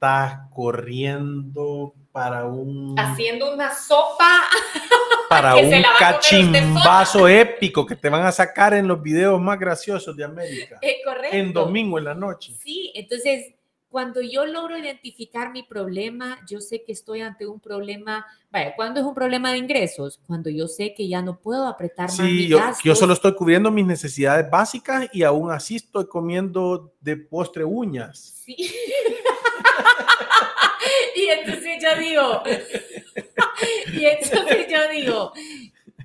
estás 0.02 0.50
corriendo 0.52 1.94
para 2.10 2.44
un... 2.46 2.98
Haciendo 2.98 3.54
una 3.54 3.72
sopa 3.72 4.42
para 5.28 5.54
un 5.54 5.70
cachimbazo 5.96 7.28
épico 7.28 7.86
que 7.86 7.94
te 7.94 8.08
van 8.08 8.26
a 8.26 8.32
sacar 8.32 8.74
en 8.74 8.88
los 8.88 9.00
videos 9.00 9.40
más 9.40 9.60
graciosos 9.60 10.16
de 10.16 10.24
América. 10.24 10.80
correcto. 11.04 11.36
En 11.36 11.52
domingo 11.52 11.98
en 11.98 12.04
la 12.04 12.14
noche. 12.14 12.52
Sí, 12.60 12.90
entonces 12.96 13.54
cuando 13.88 14.20
yo 14.22 14.44
logro 14.44 14.76
identificar 14.76 15.52
mi 15.52 15.62
problema, 15.62 16.40
yo 16.48 16.60
sé 16.60 16.82
que 16.82 16.90
estoy 16.90 17.20
ante 17.20 17.46
un 17.46 17.60
problema, 17.60 18.26
vaya, 18.50 18.74
¿cuándo 18.74 18.98
es 18.98 19.06
un 19.06 19.14
problema 19.14 19.52
de 19.52 19.58
ingresos? 19.58 20.18
Cuando 20.26 20.50
yo 20.50 20.66
sé 20.66 20.94
que 20.94 21.06
ya 21.06 21.22
no 21.22 21.38
puedo 21.38 21.68
apretar 21.68 22.08
más 22.08 22.16
sí, 22.16 22.48
yo, 22.48 22.58
yo 22.82 22.96
solo 22.96 23.12
estoy 23.12 23.34
cubriendo 23.34 23.70
mis 23.70 23.86
necesidades 23.86 24.50
básicas 24.50 25.08
y 25.12 25.22
aún 25.22 25.52
así 25.52 25.76
estoy 25.76 26.08
comiendo 26.08 26.92
de 27.00 27.18
postre 27.18 27.64
uñas. 27.64 28.42
Sí. 28.44 28.56
y 31.16 31.26
entonces 31.26 31.82
yo 31.82 32.00
digo, 32.00 32.42
y 33.92 34.04
entonces 34.04 34.66
yo 34.70 34.88
digo, 34.92 35.32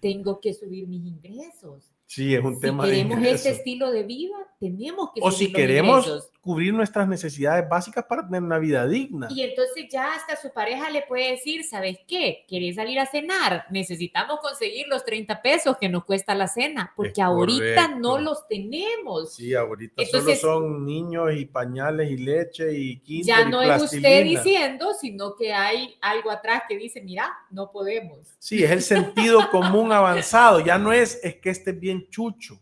tengo 0.01 0.39
que 0.39 0.53
subir 0.53 0.87
mis 0.87 1.05
ingresos. 1.05 1.91
Sí, 2.05 2.33
es 2.33 2.43
un 2.43 2.59
tema 2.59 2.85
si 2.85 2.91
queremos 2.91 3.23
ese 3.25 3.49
estilo 3.51 3.91
de 3.91 4.03
vida, 4.03 4.35
tenemos 4.59 5.09
que 5.13 5.19
O 5.21 5.31
si 5.31 5.51
queremos 5.51 6.31
cubrir 6.47 6.73
nuestras 6.73 7.09
necesidades 7.09 7.67
básicas 7.67 8.05
para 8.05 8.25
tener 8.25 8.41
una 8.41 8.57
vida 8.57 8.87
digna. 8.87 9.27
Y 9.29 9.41
entonces 9.41 9.87
ya 9.91 10.13
hasta 10.13 10.37
su 10.37 10.53
pareja 10.53 10.89
le 10.89 11.01
puede 11.01 11.31
decir, 11.31 11.65
¿sabes 11.65 11.97
qué? 12.07 12.45
¿Quieres 12.47 12.75
salir 12.75 12.97
a 12.99 13.05
cenar? 13.05 13.65
Necesitamos 13.69 14.39
conseguir 14.39 14.87
los 14.87 15.03
30 15.03 15.41
pesos 15.41 15.75
que 15.77 15.89
nos 15.89 16.05
cuesta 16.05 16.33
la 16.35 16.47
cena, 16.47 16.93
porque 16.95 17.21
ahorita 17.21 17.89
no 17.99 18.17
los 18.17 18.47
tenemos. 18.47 19.33
Sí, 19.33 19.53
ahorita 19.53 20.05
solo 20.05 20.35
son 20.35 20.85
niños 20.85 21.33
y 21.35 21.43
pañales 21.47 22.09
y 22.11 22.15
leche 22.15 22.71
y 22.71 22.99
kinder 23.01 23.25
Ya 23.25 23.43
no 23.43 23.61
es 23.61 23.83
usted 23.83 24.23
diciendo, 24.23 24.93
sino 24.93 25.35
que 25.35 25.51
hay 25.51 25.97
algo 25.99 26.31
atrás 26.31 26.63
que 26.69 26.77
dice, 26.77 27.01
mira, 27.01 27.29
no 27.51 27.69
podemos. 27.73 28.37
Sí, 28.39 28.63
es 28.63 28.71
el 28.71 28.83
sentido 28.83 29.41
común 29.51 29.91
avanzado, 29.91 30.61
ya 30.61 30.77
no 30.77 30.93
es, 30.93 31.19
es 31.25 31.35
que 31.35 31.49
esté 31.49 31.73
bien 31.73 32.07
chucho. 32.09 32.57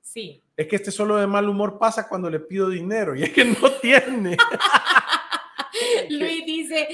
Sí. 0.00 0.42
Es 0.58 0.66
que 0.66 0.74
este 0.74 0.90
solo 0.90 1.16
de 1.18 1.28
mal 1.28 1.48
humor 1.48 1.78
pasa 1.78 2.08
cuando 2.08 2.28
le 2.28 2.40
pido 2.40 2.68
dinero 2.68 3.14
y 3.14 3.22
es 3.22 3.30
que 3.30 3.44
no 3.44 3.70
tiene. 3.80 4.36
Luis 6.10 6.44
dice, 6.44 6.88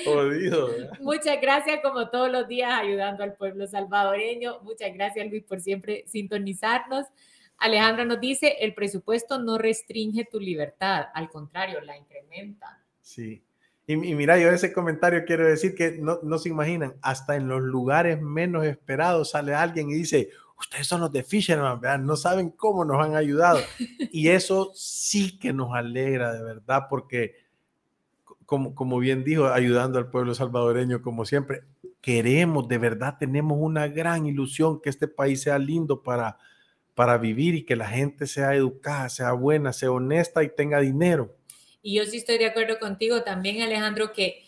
muchas 1.01 1.41
gracias 1.41 1.81
como 1.83 2.11
todos 2.11 2.31
los 2.31 2.47
días 2.47 2.71
ayudando 2.71 3.25
al 3.25 3.33
pueblo 3.33 3.67
salvadoreño. 3.67 4.61
Muchas 4.61 4.93
gracias 4.93 5.27
Luis 5.31 5.45
por 5.45 5.63
siempre 5.63 6.05
sintonizarnos. 6.07 7.07
Alejandra 7.57 8.05
nos 8.05 8.21
dice, 8.21 8.55
el 8.61 8.75
presupuesto 8.75 9.39
no 9.39 9.57
restringe 9.57 10.27
tu 10.31 10.39
libertad, 10.39 11.07
al 11.15 11.31
contrario, 11.31 11.81
la 11.81 11.97
incrementa. 11.97 12.85
Sí. 13.01 13.43
Y, 13.87 13.97
mira, 13.97 14.39
yo 14.39 14.51
ese 14.51 14.75
comentario 14.75 15.25
quiero 15.25 15.47
decir 15.47 15.75
que 15.75 15.93
no, 15.93 16.19
no 16.23 16.37
se 16.37 16.51
imaginan, 16.51 16.97
hasta 17.01 17.37
en 17.37 17.49
los 17.49 17.63
lugares 17.63 18.21
menos 18.21 18.67
esperados 18.67 19.31
sale 19.31 19.55
alguien 19.55 19.89
y 19.89 19.95
dice, 19.95 20.29
ustedes 20.59 20.87
son 20.87 21.01
los 21.01 21.13
de 21.13 21.23
Fisherman, 21.23 21.81
¿verdad? 21.81 21.99
no 21.99 22.17
saben 22.17 22.51
cómo 22.51 22.85
nos 22.85 23.05
han 23.05 23.17
ayudado. 23.17 23.61
Y 24.11 24.29
eso 24.31 24.73
sí 24.75 25.39
que 25.39 25.53
nos 25.53 25.75
alegra 25.75 26.33
de 26.33 26.43
verdad, 26.43 26.85
porque 26.89 27.35
como, 28.47 28.75
como 28.75 28.99
bien 28.99 29.25
dijo, 29.25 29.47
ayudando 29.47 29.99
al 29.99 30.11
pueblo 30.11 30.35
salvadoreño 30.35 31.03
como 31.03 31.25
siempre, 31.25 31.63
queremos, 32.01 32.69
de 32.69 32.79
verdad 32.79 33.17
tenemos 33.19 33.59
una 33.59 33.89
gran 33.89 34.27
ilusión 34.27 34.81
que 34.81 34.91
este 34.91 35.09
país 35.09 35.43
sea 35.43 35.59
lindo 35.59 36.03
para, 36.03 36.39
para 36.95 37.17
vivir 37.17 37.55
y 37.55 37.65
que 37.65 37.77
la 37.77 37.89
gente 37.89 38.27
sea 38.27 38.55
educada, 38.55 39.09
sea 39.09 39.33
buena, 39.33 39.73
sea 39.73 39.91
honesta 39.91 40.45
y 40.45 40.55
tenga 40.55 40.81
dinero. 40.81 41.35
Y 41.83 41.97
yo 41.97 42.05
sí 42.05 42.19
estoy 42.19 42.39
de 42.39 42.47
acuerdo 42.47 42.79
contigo 42.79 43.23
también, 43.23 43.61
Alejandro, 43.63 44.13
que 44.13 44.44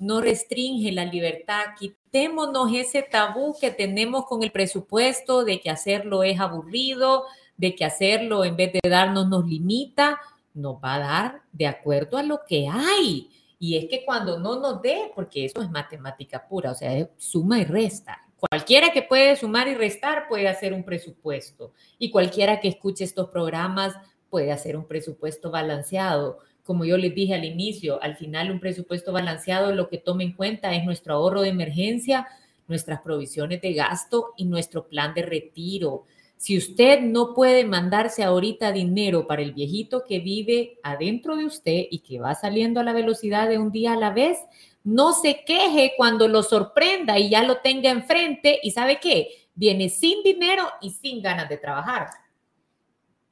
no 0.00 0.20
restringe 0.20 0.90
la 0.92 1.04
libertad. 1.04 1.66
Quitémonos 1.78 2.72
ese 2.74 3.02
tabú 3.02 3.54
que 3.60 3.70
tenemos 3.70 4.24
con 4.26 4.42
el 4.42 4.50
presupuesto 4.50 5.44
de 5.44 5.60
que 5.60 5.70
hacerlo 5.70 6.22
es 6.22 6.40
aburrido, 6.40 7.24
de 7.56 7.74
que 7.74 7.84
hacerlo 7.84 8.44
en 8.44 8.56
vez 8.56 8.72
de 8.72 8.88
darnos 8.88 9.28
nos 9.28 9.46
limita, 9.46 10.18
nos 10.54 10.76
va 10.76 10.94
a 10.94 10.98
dar 10.98 11.42
de 11.52 11.66
acuerdo 11.66 12.16
a 12.16 12.22
lo 12.22 12.40
que 12.46 12.66
hay. 12.68 13.30
Y 13.58 13.76
es 13.76 13.86
que 13.90 14.04
cuando 14.04 14.38
no 14.38 14.58
nos 14.58 14.80
dé, 14.80 15.12
porque 15.14 15.44
eso 15.44 15.60
es 15.60 15.70
matemática 15.70 16.48
pura, 16.48 16.72
o 16.72 16.74
sea, 16.74 17.08
suma 17.18 17.60
y 17.60 17.64
resta. 17.64 18.18
Cualquiera 18.38 18.90
que 18.90 19.02
puede 19.02 19.36
sumar 19.36 19.68
y 19.68 19.74
restar 19.74 20.26
puede 20.26 20.48
hacer 20.48 20.72
un 20.72 20.82
presupuesto. 20.82 21.74
Y 21.98 22.10
cualquiera 22.10 22.58
que 22.58 22.68
escuche 22.68 23.04
estos 23.04 23.28
programas 23.28 23.94
puede 24.30 24.50
hacer 24.50 24.78
un 24.78 24.86
presupuesto 24.86 25.50
balanceado 25.50 26.38
como 26.70 26.84
yo 26.84 26.96
les 26.96 27.12
dije 27.16 27.34
al 27.34 27.44
inicio, 27.44 28.00
al 28.00 28.14
final 28.14 28.48
un 28.48 28.60
presupuesto 28.60 29.10
balanceado 29.10 29.74
lo 29.74 29.88
que 29.88 29.98
toma 29.98 30.22
en 30.22 30.34
cuenta 30.34 30.72
es 30.72 30.84
nuestro 30.84 31.14
ahorro 31.14 31.42
de 31.42 31.48
emergencia, 31.48 32.28
nuestras 32.68 33.00
provisiones 33.00 33.60
de 33.60 33.72
gasto 33.72 34.34
y 34.36 34.44
nuestro 34.44 34.86
plan 34.86 35.12
de 35.12 35.22
retiro. 35.22 36.04
Si 36.36 36.56
usted 36.56 37.00
no 37.00 37.34
puede 37.34 37.64
mandarse 37.64 38.22
ahorita 38.22 38.70
dinero 38.70 39.26
para 39.26 39.42
el 39.42 39.52
viejito 39.52 40.04
que 40.04 40.20
vive 40.20 40.78
adentro 40.84 41.34
de 41.34 41.46
usted 41.46 41.86
y 41.90 41.98
que 42.04 42.20
va 42.20 42.36
saliendo 42.36 42.78
a 42.78 42.84
la 42.84 42.92
velocidad 42.92 43.48
de 43.48 43.58
un 43.58 43.72
día 43.72 43.94
a 43.94 43.96
la 43.96 44.10
vez, 44.10 44.38
no 44.84 45.12
se 45.12 45.42
queje 45.44 45.94
cuando 45.96 46.28
lo 46.28 46.44
sorprenda 46.44 47.18
y 47.18 47.30
ya 47.30 47.42
lo 47.42 47.56
tenga 47.56 47.90
enfrente 47.90 48.60
y 48.62 48.70
sabe 48.70 49.00
qué, 49.00 49.26
viene 49.56 49.88
sin 49.88 50.22
dinero 50.22 50.68
y 50.80 50.90
sin 50.90 51.20
ganas 51.20 51.48
de 51.48 51.56
trabajar 51.56 52.10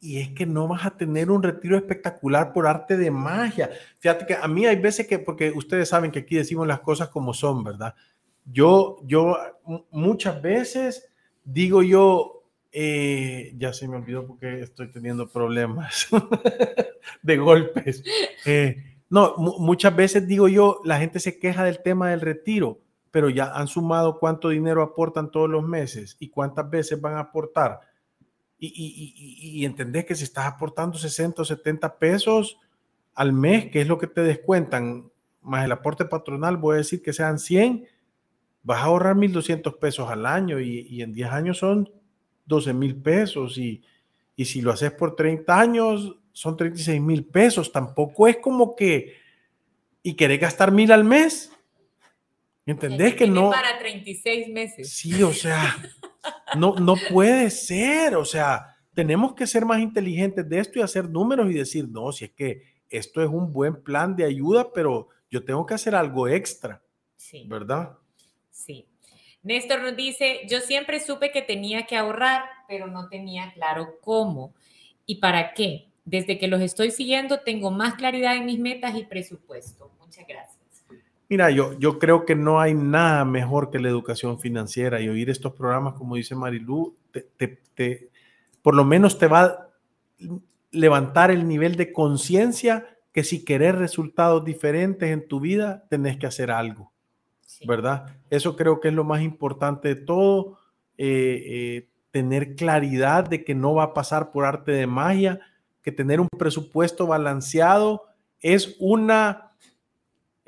y 0.01 0.19
es 0.19 0.31
que 0.31 0.47
no 0.47 0.69
vas 0.69 0.87
a 0.87 0.97
tener 0.97 1.31
un 1.31 1.43
retiro 1.43 1.77
espectacular 1.77 2.53
por 2.53 2.67
arte 2.67 2.97
de 2.97 3.11
magia. 3.11 3.71
Fíjate 3.99 4.27
que 4.27 4.35
a 4.35 4.47
mí 4.47 4.65
hay 4.65 4.77
veces 4.77 5.07
que, 5.07 5.19
porque 5.19 5.51
ustedes 5.51 5.89
saben 5.89 6.11
que 6.11 6.21
aquí 6.21 6.37
decimos 6.37 6.67
las 6.67 6.81
cosas 6.81 7.09
como 7.09 7.35
son, 7.35 7.65
¿verdad? 7.65 7.95
Yo, 8.45 8.99
yo 9.05 9.37
muchas 9.91 10.41
veces 10.41 11.09
digo 11.45 11.83
yo, 11.83 12.45
eh, 12.71 13.55
ya 13.57 13.73
se 13.73 13.89
me 13.89 13.97
olvidó 13.97 14.27
porque 14.27 14.61
estoy 14.61 14.91
teniendo 14.91 15.29
problemas 15.29 16.09
de 17.23 17.37
golpes. 17.37 18.05
Eh, 18.45 18.99
no, 19.11 19.35
muchas 19.37 19.97
veces 19.97 20.29
digo 20.29 20.49
yo, 20.49 20.81
la 20.85 20.99
gente 20.99 21.19
se 21.19 21.39
queja 21.39 21.65
del 21.65 21.83
tema 21.83 22.11
del 22.11 22.21
retiro, 22.21 22.81
pero 23.11 23.31
ya 23.31 23.53
han 23.53 23.67
sumado 23.67 24.19
cuánto 24.19 24.51
dinero 24.51 24.83
aportan 24.83 25.31
todos 25.31 25.49
los 25.49 25.67
meses 25.67 26.17
y 26.21 26.29
cuántas 26.29 26.71
veces 26.71 27.01
van 27.01 27.15
a 27.15 27.21
aportar 27.21 27.81
y, 28.61 29.65
entendés 29.65 30.05
que 30.05 30.15
si 30.15 30.25
estás 30.25 30.47
aportando 30.47 30.99
60 30.99 31.43
o 31.43 31.45
70 31.45 31.99
pesos 31.99 32.59
al 33.15 33.33
mes, 33.33 33.71
que 33.71 33.81
es 33.81 33.89
lo 33.89 33.99
que 33.99 34.07
te 34.07 34.23
descuentan, 34.23 35.11
más 35.43 35.65
el 35.65 35.73
aporte 35.73 36.05
patronal, 36.05 36.57
voy 36.57 36.75
a 36.75 36.79
decir 36.79 37.03
que 37.03 37.13
sean 37.13 37.39
100, 37.39 37.87
vas 38.63 38.81
a 38.81 38.85
ahorrar 38.85 39.17
1.200 39.17 39.79
pesos 39.79 40.11
al 40.11 40.27
año 40.27 40.61
y, 40.61 41.03
en 41.03 41.13
10 41.13 41.31
años 41.31 41.59
son 41.59 41.91
12 42.47 42.73
mil 42.75 42.97
pesos 42.97 43.59
y, 43.59 43.83
si 44.37 44.61
lo 44.61 44.73
haces 44.73 44.93
por 44.93 45.17
30 45.17 45.59
años 45.59 46.17
son 46.33 46.57
36 46.57 47.01
mil 47.01 47.25
pesos. 47.25 47.73
Tampoco 47.73 48.29
es 48.29 48.37
como 48.37 48.77
que, 48.77 49.17
y 50.03 50.15
querés 50.15 50.41
gastar 50.41 50.71
mil 50.71 50.93
al 50.93 51.05
mes. 51.05 51.53
¿Entendés 52.67 53.15
que 53.15 53.27
no? 53.27 53.51
Para 53.51 53.79
36 53.79 54.49
meses. 54.49 54.91
Sí, 54.91 55.23
o 55.23 55.33
sea, 55.33 55.77
no, 56.57 56.75
no 56.77 56.95
puede 57.11 57.51
ser. 57.51 58.17
O 58.17 58.25
sea, 58.25 58.77
tenemos 58.95 59.35
que 59.35 59.47
ser 59.47 59.65
más 59.65 59.81
inteligentes 59.81 60.49
de 60.49 60.59
esto 60.59 60.79
y 60.79 60.83
hacer 60.83 61.09
números 61.09 61.51
y 61.51 61.55
decir, 61.55 61.89
no, 61.89 62.13
si 62.13 62.27
es 62.27 62.33
que 62.33 62.63
esto 62.91 63.23
es 63.23 63.29
un 63.29 63.53
buen 63.53 63.83
plan 63.83 64.17
de 64.17 64.25
ayuda, 64.25 64.73
pero 64.73 65.09
yo 65.31 65.45
tengo 65.45 65.67
que 65.67 65.75
hacer 65.75 65.95
algo 65.95 66.29
extra. 66.29 66.83
Sí. 67.17 67.45
¿Verdad? 67.49 67.97
Sí. 68.51 68.87
Néstor 69.43 69.83
nos 69.83 69.97
dice, 69.97 70.41
yo 70.49 70.61
siempre 70.61 71.01
supe 71.01 71.31
que 71.31 71.43
tenía 71.43 71.87
que 71.87 71.97
ahorrar, 71.97 72.45
pero 72.67 72.87
no 72.87 73.09
tenía 73.09 73.53
claro 73.55 73.99
cómo 74.01 74.55
y 75.07 75.17
para 75.17 75.55
qué. 75.55 75.87
Desde 76.05 76.39
que 76.39 76.49
los 76.49 76.63
estoy 76.63 76.91
siguiendo, 76.91 77.41
tengo 77.41 77.71
más 77.71 77.95
claridad 77.95 78.35
en 78.37 78.47
mis 78.47 78.59
metas 78.59 78.97
y 78.97 79.05
presupuesto. 79.05 79.93
Muchas 80.01 80.27
gracias. 80.27 80.58
Mira, 81.29 81.51
yo, 81.51 81.79
yo 81.79 81.99
creo 81.99 82.25
que 82.25 82.35
no 82.35 82.61
hay 82.61 82.75
nada 82.75 83.25
mejor 83.25 83.71
que 83.71 83.79
la 83.79 83.89
educación 83.89 84.41
financiera 84.41 85.01
y 85.01 85.09
oír 85.09 85.29
estos 85.29 85.53
programas, 85.53 85.95
como 85.95 86.17
dice 86.17 86.35
Marilú, 86.35 86.97
te, 87.37 88.11
por 88.63 88.75
lo 88.75 88.85
menos 88.85 89.19
te 89.19 89.27
va 89.27 89.43
a 89.43 89.69
levantar 90.71 91.31
el 91.31 91.47
nivel 91.47 91.77
de 91.77 91.93
conciencia 91.93 92.87
que 93.13 93.25
si 93.25 93.45
querés 93.45 93.75
resultados 93.75 94.45
diferentes 94.45 95.11
en 95.11 95.29
tu 95.29 95.41
vida, 95.41 95.85
tenés 95.91 96.17
que 96.17 96.27
hacer 96.27 96.51
algo, 96.51 96.93
¿verdad? 97.67 98.17
Eso 98.31 98.57
creo 98.57 98.81
que 98.81 98.89
es 98.89 98.95
lo 98.95 99.05
más 99.05 99.21
importante 99.21 99.89
de 99.89 99.97
todo, 99.97 100.59
eh, 100.97 101.43
eh, 101.47 101.89
tener 102.11 102.57
claridad 102.57 103.29
de 103.29 103.45
que 103.45 103.55
no 103.55 103.75
va 103.75 103.85
a 103.85 103.95
pasar 103.95 104.31
por 104.31 104.47
arte 104.47 104.73
de 104.73 104.87
magia, 104.87 105.41
que 105.83 105.93
tener 105.93 106.21
un 106.21 106.29
presupuesto 106.39 107.07
balanceado 107.07 108.05
es 108.41 108.77
una 108.79 109.48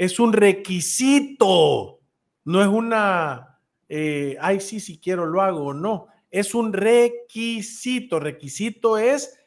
es 0.01 0.18
un 0.18 0.32
requisito, 0.32 2.01
no 2.44 2.62
es 2.62 2.68
una, 2.68 3.61
eh, 3.86 4.34
ay, 4.40 4.59
sí, 4.61 4.80
si 4.80 4.98
quiero 4.98 5.26
lo 5.26 5.42
hago, 5.42 5.74
no, 5.74 6.07
es 6.30 6.55
un 6.55 6.72
requisito. 6.72 8.18
Requisito 8.18 8.96
es, 8.96 9.38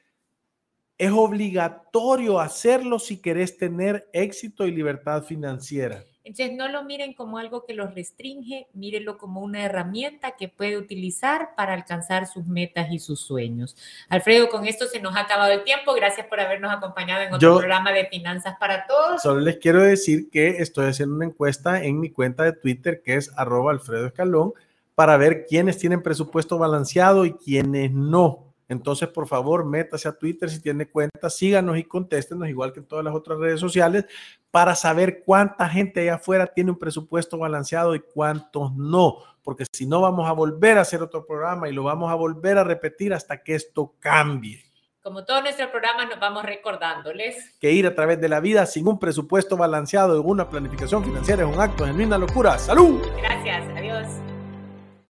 es 0.96 1.12
obligatorio 1.12 2.40
hacerlo 2.40 3.00
si 3.00 3.20
querés 3.20 3.58
tener 3.58 4.08
éxito 4.14 4.68
y 4.68 4.72
libertad 4.72 5.24
financiera. 5.24 6.04
Entonces, 6.26 6.56
no 6.56 6.70
lo 6.70 6.84
miren 6.86 7.14
como 7.14 7.38
algo 7.38 7.66
que 7.66 7.74
los 7.74 7.94
restringe, 7.94 8.68
mírenlo 8.74 9.18
como 9.18 9.42
una 9.42 9.66
herramienta 9.66 10.32
que 10.32 10.48
puede 10.48 10.78
utilizar 10.78 11.50
para 11.58 11.74
alcanzar 11.74 12.28
sus 12.28 12.46
metas 12.46 12.88
y 12.92 13.00
sus 13.00 13.20
sueños. 13.20 13.76
Alfredo, 14.08 14.48
con 14.50 14.66
esto 14.66 14.86
se 14.86 15.02
nos 15.02 15.16
ha 15.18 15.22
acabado 15.22 15.52
el 15.52 15.64
tiempo. 15.64 15.94
Gracias 15.94 16.26
por 16.28 16.40
habernos 16.40 16.72
acompañado 16.72 17.24
en 17.24 17.34
otro 17.34 17.58
programa 17.58 17.92
de 17.92 18.06
Finanzas 18.06 18.56
para 18.58 18.88
Todos. 18.88 19.22
Solo 19.22 19.42
les 19.42 19.58
quiero 19.58 19.82
decir 19.82 20.30
que 20.30 20.62
estoy 20.62 20.88
haciendo 20.88 21.16
una 21.16 21.26
encuesta 21.26 21.84
en 21.84 22.00
mi 22.00 22.10
cuenta 22.10 22.44
de 22.44 22.54
Twitter, 22.54 23.02
que 23.04 23.16
es 23.16 23.30
arroba 23.36 23.72
Alfredo 23.72 24.08
Escalón, 24.08 24.54
para 24.96 25.18
ver 25.18 25.46
quiénes 25.46 25.78
tienen 25.78 26.02
presupuesto 26.02 26.58
balanceado 26.58 27.26
y 27.26 27.34
quiénes 27.34 27.92
no. 27.92 28.53
Entonces, 28.70 29.10
por 29.10 29.28
favor, 29.28 29.66
métase 29.66 30.08
a 30.08 30.18
Twitter 30.18 30.50
si 30.50 30.62
tiene 30.62 30.88
cuenta, 30.88 31.30
síganos 31.30 31.78
y 31.78 31.84
contéstenos, 31.84 32.48
igual 32.48 32.74
que 32.74 32.80
en 32.80 32.86
todas 32.86 33.04
las 33.04 33.14
otras 33.14 33.40
redes 33.40 33.60
sociales, 33.60 34.06
para 34.52 34.76
saber 34.76 35.24
cuánta 35.26 35.68
gente 35.70 36.02
allá 36.02 36.16
afuera 36.16 36.48
tiene 36.48 36.72
un 36.72 36.80
presupuesto 36.80 37.38
balanceado 37.38 37.96
y 37.96 38.00
cuántos 38.00 38.74
no, 38.76 39.18
porque 39.44 39.66
si 39.72 39.86
no 39.86 40.02
vamos 40.02 40.28
a 40.30 40.32
volver 40.32 40.78
a 40.78 40.82
hacer 40.82 41.02
otro 41.02 41.26
programa 41.26 41.68
y 41.68 41.74
lo 41.74 41.84
vamos 41.84 42.12
a 42.12 42.16
volver 42.16 42.58
a 42.58 42.64
repetir 42.64 43.14
hasta 43.14 43.44
que 43.44 43.56
esto 43.56 43.96
cambie. 44.00 44.64
Como 45.04 45.26
todo 45.26 45.42
nuestro 45.42 45.70
programa, 45.70 46.06
nos 46.06 46.18
vamos 46.18 46.46
recordándoles 46.46 47.58
que 47.60 47.74
ir 47.74 47.86
a 47.86 47.94
través 47.94 48.22
de 48.22 48.30
la 48.30 48.40
vida 48.40 48.66
sin 48.66 48.88
un 48.88 49.00
presupuesto 49.00 49.58
balanceado 49.58 50.16
y 50.16 50.22
una 50.24 50.48
planificación 50.48 51.04
financiera 51.04 51.44
es 51.44 51.54
un 51.54 51.60
acto 51.60 51.84
de 51.84 51.92
genuina 51.92 52.18
locura. 52.18 52.58
¡Salud! 52.58 53.02
Gracias, 53.18 53.68
adiós. 53.76 54.08